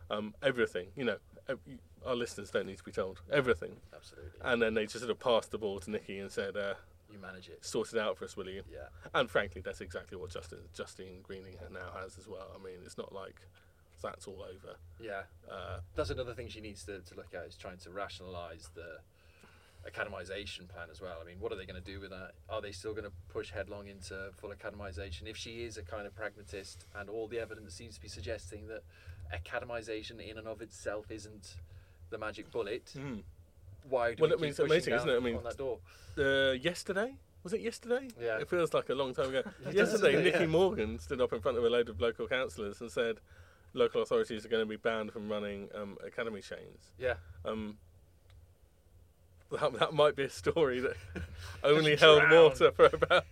Um, 0.10 0.36
everything, 0.44 0.88
you 0.96 1.06
know, 1.06 1.18
ev- 1.50 1.60
you- 1.66 1.80
our 2.06 2.16
listeners 2.16 2.52
don't 2.52 2.66
need 2.68 2.78
to 2.78 2.84
be 2.84 2.92
told 2.92 3.22
everything. 3.32 3.78
Absolutely. 3.96 4.32
And 4.42 4.62
then 4.62 4.74
they 4.74 4.84
just 4.86 5.00
sort 5.00 5.10
of 5.10 5.20
passed 5.20 5.52
the 5.52 5.58
ball 5.58 5.80
to 5.80 5.90
Nicky 5.90 6.20
and 6.20 6.30
said, 6.32 6.58
uh, 6.58 6.74
you 7.12 7.18
manage 7.20 7.48
it. 7.48 7.64
"Sort 7.64 7.94
it 7.94 8.00
out 8.00 8.18
for 8.18 8.26
us, 8.26 8.36
will 8.36 8.50
you?" 8.50 8.64
Yeah. 8.72 8.88
And 9.14 9.30
frankly, 9.30 9.62
that's 9.62 9.80
exactly 9.82 10.18
what 10.18 10.32
Justin 10.32 10.60
Justine 10.74 11.22
Greening 11.22 11.56
now 11.72 11.92
has 12.02 12.18
as 12.18 12.28
well. 12.28 12.52
I 12.54 12.64
mean, 12.64 12.80
it's 12.84 12.98
not 12.98 13.14
like 13.14 13.42
that's 14.04 14.28
all 14.28 14.44
over. 14.44 14.76
Yeah. 15.00 15.22
Uh, 15.50 15.80
That's 15.96 16.10
another 16.12 16.34
thing 16.34 16.50
she 16.50 16.62
needs 16.62 16.84
to, 16.86 17.00
to 17.00 17.16
look 17.16 17.34
at 17.34 17.46
is 17.48 17.56
trying 17.58 17.78
to 17.78 17.90
rationalise 17.90 18.70
the 18.76 19.00
academisation 19.90 20.68
plan 20.70 20.88
as 20.92 21.02
well. 21.02 21.18
I 21.22 21.26
mean, 21.26 21.38
what 21.40 21.52
are 21.52 21.56
they 21.56 21.66
going 21.66 21.82
to 21.82 21.92
do 21.92 22.00
with 22.00 22.12
that? 22.12 22.32
Are 22.50 22.62
they 22.62 22.72
still 22.72 22.92
going 22.94 23.06
to 23.06 23.12
push 23.30 23.52
headlong 23.52 23.88
into 23.88 24.30
full 24.38 24.52
academisation? 24.52 25.24
If 25.26 25.38
she 25.38 25.64
is 25.64 25.78
a 25.78 25.82
kind 25.84 26.06
of 26.06 26.16
pragmatist, 26.16 26.86
and 26.96 27.10
all 27.10 27.28
the 27.28 27.40
evidence 27.40 27.74
seems 27.74 27.96
to 27.96 28.02
be 28.02 28.08
suggesting 28.08 28.68
that 28.68 28.84
academisation 29.34 30.20
in 30.20 30.38
and 30.38 30.48
of 30.48 30.62
itself 30.62 31.10
isn't 31.10 31.56
the 32.12 32.18
magic 32.18 32.52
bullet, 32.52 32.94
mm. 32.98 33.24
why 33.90 34.14
do 34.14 34.22
Well, 34.22 34.32
we 34.32 34.38
keep 34.38 34.46
it's 34.50 34.58
pushing 34.60 34.72
amazing, 34.72 34.92
down 34.92 35.00
isn't 35.00 35.10
it? 35.10 35.18
I 35.18 35.20
mean, 35.20 35.36
on 35.38 35.44
that 35.44 35.58
door? 35.58 35.80
uh, 36.18 36.52
yesterday 36.52 37.16
was 37.44 37.52
it 37.52 37.60
yesterday? 37.60 38.08
Yeah. 38.22 38.40
It 38.40 38.50
feels 38.50 38.74
like 38.74 38.88
a 38.88 38.96
long 38.96 39.14
time 39.14 39.28
ago. 39.28 39.44
Yesterday? 39.72 40.24
Nicky 40.24 40.40
Yeah. 40.40 40.46
Morgan 40.46 40.98
stood 40.98 41.20
up 41.20 41.34
in 41.34 41.42
front 41.42 41.58
of 41.58 41.66
a 41.66 41.70
load 41.70 41.90
of 41.90 42.00
local 42.00 42.26
councillors 42.26 42.80
and 42.80 42.90
said 42.90 43.18
local 43.74 44.02
authorities 44.02 44.46
are 44.46 44.50
going 44.50 44.64
to 44.64 44.70
be 44.70 44.76
banned 44.78 45.12
from 45.12 45.30
running 45.30 45.70
um, 45.76 45.98
academy 46.06 46.42
chains. 46.42 46.92
Yeah. 47.00 47.16
Um, 47.46 47.78
that, 49.52 49.74
that 49.80 49.94
might 49.94 50.16
be 50.16 50.24
a 50.24 50.30
story 50.30 50.80
that 50.80 50.96
only 51.64 51.96
held 51.96 52.22
drowned. 52.22 52.34
water 52.34 52.72
for 52.72 52.86
about 52.86 53.26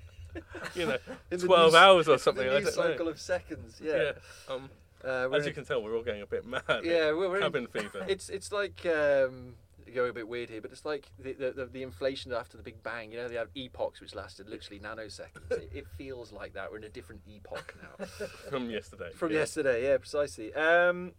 you 0.76 0.86
know 0.86 0.98
twelve 1.38 1.74
news- 1.74 1.76
hours 1.76 2.08
or 2.08 2.14
the 2.14 2.20
something. 2.20 2.48
I 2.50 2.60
news 2.60 2.76
cycle 2.76 3.06
know. 3.06 3.12
of 3.12 3.20
seconds. 3.20 3.82
Yeah. 3.84 4.12
Yeah. 4.50 4.54
Um, 4.54 4.70
Uh, 5.04 5.30
as 5.34 5.44
you 5.46 5.50
in- 5.50 5.56
can 5.56 5.66
tell, 5.66 5.82
we're 5.82 5.96
all 5.96 6.04
getting 6.04 6.22
a 6.22 6.28
bit 6.28 6.46
mad. 6.46 6.62
Yeah, 6.84 7.12
we're, 7.12 7.28
we're 7.30 7.36
in- 7.38 7.42
cabin 7.42 7.68
fever. 7.68 8.06
It's 8.08 8.30
it's 8.30 8.52
like 8.52 8.86
um, 8.86 9.56
going 9.92 10.10
a 10.10 10.14
bit 10.14 10.28
weird 10.28 10.50
here, 10.50 10.62
but 10.62 10.72
it's 10.72 10.86
like 10.86 11.12
the, 11.20 11.34
the, 11.34 11.70
the, 11.72 11.84
inflation 11.84 12.32
after 12.34 12.58
the 12.58 12.64
Big 12.64 12.82
Bang. 12.84 13.12
You 13.12 13.18
know, 13.20 13.28
they 13.28 13.36
have 13.36 13.50
epochs 13.56 14.02
which 14.02 14.16
lasted 14.16 14.50
literally 14.50 14.80
nanoseconds. 14.80 15.52
it, 15.52 15.70
it 15.74 15.86
feels 15.98 16.32
like 16.32 16.54
that. 16.54 16.72
We're 16.72 16.78
in 16.78 16.84
a 16.86 16.90
different 16.90 17.22
epoch 17.28 17.76
now 17.82 18.06
from 18.50 18.70
yesterday. 18.70 19.12
from 19.16 19.32
yeah. 19.32 19.40
yesterday. 19.40 19.84
Yeah, 19.84 19.98
precisely. 19.98 20.54
Um, 20.54 21.14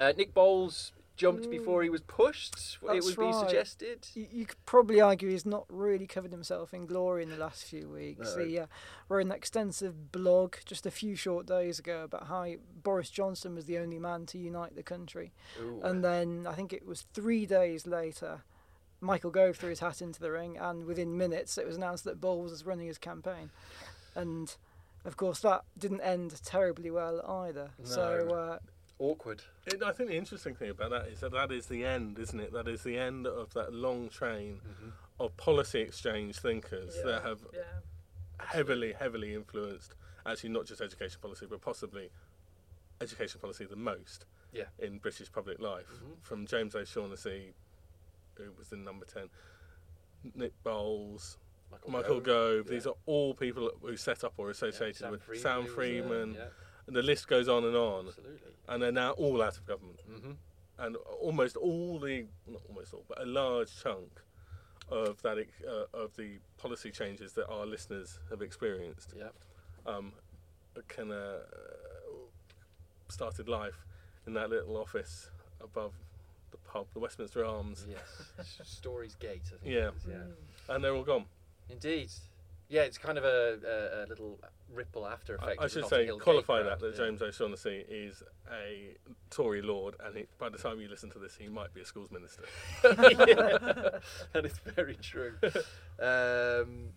uh, 0.00 0.12
Nick 0.16 0.34
Boles 0.34 0.92
jumped 1.16 1.46
Mm. 1.46 1.50
before 1.50 1.82
he 1.82 1.90
was 1.90 2.00
pushed. 2.00 2.54
it 2.82 2.86
That's 2.86 3.16
would 3.16 3.18
be 3.18 3.32
suggested. 3.32 4.08
You, 4.14 4.26
you 4.30 4.46
could 4.46 4.64
probably 4.64 5.00
argue 5.00 5.28
he's 5.28 5.44
not 5.46 5.66
really 5.68 6.06
covered 6.06 6.32
himself 6.32 6.72
in 6.72 6.86
glory 6.86 7.22
in 7.22 7.30
the 7.30 7.36
last 7.36 7.64
few 7.64 7.88
weeks. 7.88 8.34
No. 8.36 8.44
He 8.44 8.58
uh, 8.58 8.66
wrote 9.08 9.26
an 9.26 9.32
extensive 9.32 10.10
blog 10.12 10.56
just 10.64 10.86
a 10.86 10.90
few 10.90 11.14
short 11.14 11.46
days 11.46 11.78
ago 11.78 12.04
about 12.04 12.26
how 12.28 12.54
Boris 12.82 13.10
Johnson 13.10 13.54
was 13.54 13.66
the 13.66 13.78
only 13.78 13.98
man 13.98 14.26
to 14.26 14.38
unite 14.38 14.74
the 14.74 14.82
country. 14.82 15.32
Ooh. 15.60 15.80
And 15.82 16.02
then 16.04 16.46
I 16.48 16.54
think 16.54 16.72
it 16.72 16.86
was 16.86 17.02
three 17.12 17.46
days 17.46 17.86
later, 17.86 18.42
Michael 19.00 19.30
Gove 19.30 19.56
threw 19.56 19.70
his 19.70 19.80
hat 19.80 20.00
into 20.00 20.20
the 20.20 20.30
ring, 20.30 20.56
and 20.56 20.84
within 20.84 21.16
minutes 21.16 21.58
it 21.58 21.66
was 21.66 21.76
announced 21.76 22.04
that 22.04 22.20
Boles 22.20 22.52
was 22.52 22.64
running 22.64 22.86
his 22.86 22.98
campaign. 22.98 23.50
And 24.14 24.54
of 25.04 25.16
course, 25.16 25.40
that 25.40 25.62
didn't 25.76 26.00
end 26.02 26.40
terribly 26.44 26.90
well 26.90 27.20
either. 27.28 27.70
So 27.82 28.28
uh, 28.30 28.58
Awkward. 28.98 29.42
It, 29.66 29.82
I 29.82 29.92
think 29.92 30.10
the 30.10 30.16
interesting 30.16 30.54
thing 30.54 30.70
about 30.70 30.90
that 30.90 31.06
is 31.08 31.20
that 31.20 31.32
that 31.32 31.50
is 31.50 31.66
the 31.66 31.84
end, 31.84 32.18
isn't 32.18 32.38
it? 32.38 32.52
That 32.52 32.68
is 32.68 32.82
the 32.82 32.96
end 32.98 33.26
of 33.26 33.52
that 33.54 33.72
long 33.72 34.08
train 34.08 34.60
of 35.18 35.36
policy 35.36 35.80
exchange 35.80 36.36
thinkers 36.38 36.96
that 37.04 37.22
have 37.22 37.40
heavily, 38.38 38.92
heavily 38.92 39.34
influenced 39.34 39.94
actually 40.26 40.50
not 40.50 40.66
just 40.66 40.80
education 40.80 41.18
policy, 41.20 41.46
but 41.48 41.60
possibly 41.60 42.10
education 43.00 43.40
policy 43.40 43.64
the 43.64 43.74
most 43.76 44.24
Yeah. 44.52 44.66
in 44.78 44.98
British 44.98 45.32
public 45.32 45.58
life. 45.58 45.88
Mhm. 45.88 46.22
From 46.22 46.46
James 46.46 46.74
O'Shaughnessy, 46.76 47.54
who 48.34 48.52
was 48.52 48.72
in 48.72 48.84
number 48.84 49.04
10, 49.04 49.28
Nick 50.34 50.52
Boles, 50.62 51.38
Michael 51.88 52.20
Gove. 52.20 52.66
These 52.68 52.84
yeah. 52.84 52.92
are 52.92 52.96
all 53.06 53.34
people 53.34 53.70
who 53.80 53.96
set 53.96 54.22
up 54.24 54.34
or 54.36 54.46
Yeah, 54.46 54.50
associated 54.52 54.96
Sam 54.96 55.10
with 55.10 55.22
Freedman, 55.22 55.42
Sam 55.42 55.56
who 55.62 55.66
was, 55.66 55.74
Freedman. 55.74 56.36
And 56.86 56.96
the 56.96 57.02
list 57.02 57.28
goes 57.28 57.48
on 57.48 57.64
and 57.64 57.76
on. 57.76 58.06
absolutely. 58.08 58.52
And 58.68 58.82
they're 58.82 58.92
now 58.92 59.12
all 59.12 59.42
out 59.42 59.56
of 59.56 59.66
government 59.66 60.00
hmm 60.06 60.32
and 60.78 60.96
almost 61.20 61.56
all 61.56 61.98
the 62.00 62.24
not 62.46 62.62
almost 62.68 62.94
all, 62.94 63.04
but 63.06 63.20
a 63.20 63.26
large 63.26 63.70
chunk 63.82 64.08
of 64.88 65.20
that 65.22 65.36
uh, 65.68 65.84
of 65.94 66.16
the 66.16 66.38
policy 66.58 66.90
changes 66.90 67.34
that 67.34 67.46
our 67.48 67.66
listeners 67.66 68.18
have 68.30 68.40
experienced 68.42 69.12
Yeah. 69.16 69.28
um, 69.86 70.12
can 70.88 71.12
uh, 71.12 71.38
started 73.08 73.48
life 73.48 73.84
in 74.26 74.32
that 74.34 74.50
little 74.50 74.76
office 74.76 75.30
above 75.60 75.92
the 76.50 76.56
pub, 76.58 76.86
the 76.94 77.00
Westminster 77.00 77.44
Arms, 77.44 77.86
Yes. 77.88 78.56
Storey's 78.64 79.14
Gate. 79.14 79.42
I 79.46 79.56
think 79.62 79.74
Yeah. 79.74 79.90
Yeah. 80.08 80.74
and 80.74 80.82
they're 80.82 80.94
all 80.94 81.04
gone. 81.04 81.26
Indeed. 81.70 82.10
Yeah, 82.72 82.84
it's 82.84 82.96
kind 82.96 83.18
of 83.18 83.24
a, 83.24 83.58
a, 83.66 84.06
a 84.06 84.08
little 84.08 84.40
ripple 84.72 85.06
after 85.06 85.38
I, 85.38 85.44
effect. 85.44 85.60
I 85.60 85.64
of 85.66 85.72
the 85.74 85.80
should 85.80 85.88
say, 85.90 86.06
qualify 86.18 86.62
that 86.62 86.80
that 86.80 86.92
yeah. 86.96 87.04
James 87.04 87.20
O'Shaughnessy 87.20 87.84
is 87.86 88.22
a 88.50 88.96
Tory 89.28 89.60
lord, 89.60 89.94
and 90.02 90.16
he, 90.16 90.24
by 90.38 90.48
the 90.48 90.56
time 90.56 90.80
you 90.80 90.88
listen 90.88 91.10
to 91.10 91.18
this, 91.18 91.36
he 91.36 91.48
might 91.48 91.74
be 91.74 91.82
a 91.82 91.84
schools 91.84 92.10
minister. 92.10 92.44
yeah, 92.82 92.88
that 94.32 94.46
is 94.46 94.58
very 94.74 94.94
true. 94.94 95.34
Um, 96.00 96.94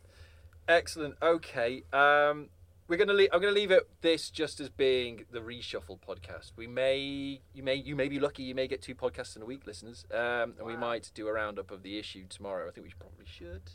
excellent. 0.70 1.16
Okay. 1.22 1.84
Um, 1.92 2.48
we're 2.88 2.96
gonna 2.96 3.12
leave, 3.12 3.30
I'm 3.34 3.42
gonna 3.42 3.52
leave 3.52 3.72
it 3.72 3.90
this 4.00 4.30
just 4.30 4.62
as 4.62 4.70
being 4.70 5.26
the 5.30 5.40
reshuffle 5.40 6.00
podcast. 6.00 6.54
We 6.56 6.68
may 6.68 7.42
you 7.54 7.64
may 7.64 7.76
you 7.76 7.98
may 7.98 8.08
be 8.08 8.22
lucky. 8.22 8.44
You 8.44 8.56
may 8.56 8.70
get 8.70 8.82
two 8.82 8.96
podcasts 8.96 9.36
in 9.36 9.42
a 9.42 9.46
week, 9.46 9.68
listeners, 9.68 10.06
um, 10.14 10.54
and 10.58 10.66
we 10.66 10.78
might 10.78 11.12
do 11.14 11.28
a 11.28 11.34
roundup 11.34 11.70
of 11.70 11.84
the 11.84 12.00
issue 12.00 12.28
tomorrow. 12.30 12.66
I 12.70 12.72
think 12.72 12.88
we 12.88 12.94
probably 12.98 13.26
should. 13.26 13.72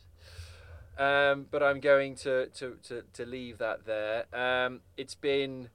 Um, 1.00 1.46
but 1.50 1.62
I'm 1.62 1.80
going 1.80 2.14
to, 2.16 2.46
to, 2.48 2.76
to, 2.88 3.02
to 3.14 3.24
leave 3.24 3.56
that 3.58 3.86
there. 3.86 4.26
Um, 4.34 4.80
it's 4.98 5.14
been 5.14 5.70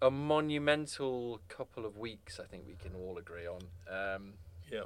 a 0.00 0.10
monumental 0.10 1.40
couple 1.48 1.84
of 1.84 1.96
weeks. 1.98 2.38
I 2.38 2.44
think 2.46 2.62
we 2.68 2.76
can 2.76 2.92
all 2.94 3.18
agree 3.18 3.48
on. 3.48 3.62
Um, 3.90 4.34
Yeah, 4.70 4.82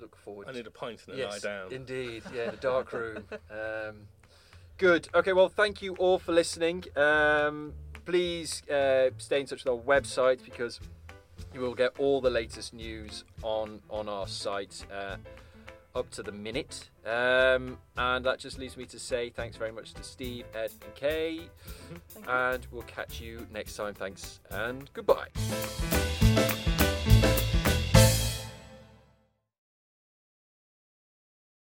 look 0.00 0.16
forward. 0.16 0.46
I 0.48 0.52
need 0.52 0.66
a 0.66 0.70
pint 0.70 1.02
and 1.06 1.16
a 1.16 1.18
yes, 1.18 1.32
lie 1.44 1.50
down. 1.50 1.72
indeed. 1.72 2.22
Yeah, 2.34 2.44
in 2.44 2.54
a 2.54 2.56
dark 2.56 2.92
room. 2.92 3.24
Um, 3.50 4.08
good. 4.78 5.08
Okay. 5.14 5.34
Well, 5.34 5.50
thank 5.50 5.82
you 5.82 5.94
all 5.96 6.18
for 6.18 6.32
listening. 6.32 6.84
Um, 6.96 7.74
please 8.06 8.62
uh, 8.70 9.10
stay 9.18 9.40
in 9.40 9.46
touch 9.46 9.64
with 9.64 9.72
our 9.72 9.78
website 10.00 10.42
because 10.44 10.80
you 11.52 11.60
will 11.60 11.74
get 11.74 11.92
all 11.98 12.20
the 12.22 12.30
latest 12.30 12.72
news 12.72 13.24
on 13.42 13.80
on 13.90 14.08
our 14.08 14.26
site. 14.26 14.86
Uh, 14.90 15.16
up 15.96 16.10
to 16.10 16.22
the 16.22 16.32
minute. 16.32 16.90
Um, 17.04 17.78
and 17.96 18.24
that 18.24 18.38
just 18.38 18.58
leaves 18.58 18.76
me 18.76 18.84
to 18.86 18.98
say 18.98 19.30
thanks 19.30 19.56
very 19.56 19.72
much 19.72 19.94
to 19.94 20.02
Steve, 20.02 20.44
Ed, 20.54 20.70
and 20.84 20.94
Kaye. 20.94 21.30
You. 21.30 21.48
And 22.28 22.66
we'll 22.70 22.82
catch 22.82 23.20
you 23.20 23.46
next 23.52 23.76
time. 23.76 23.94
Thanks 23.94 24.40
and 24.50 24.88
goodbye. 24.92 25.28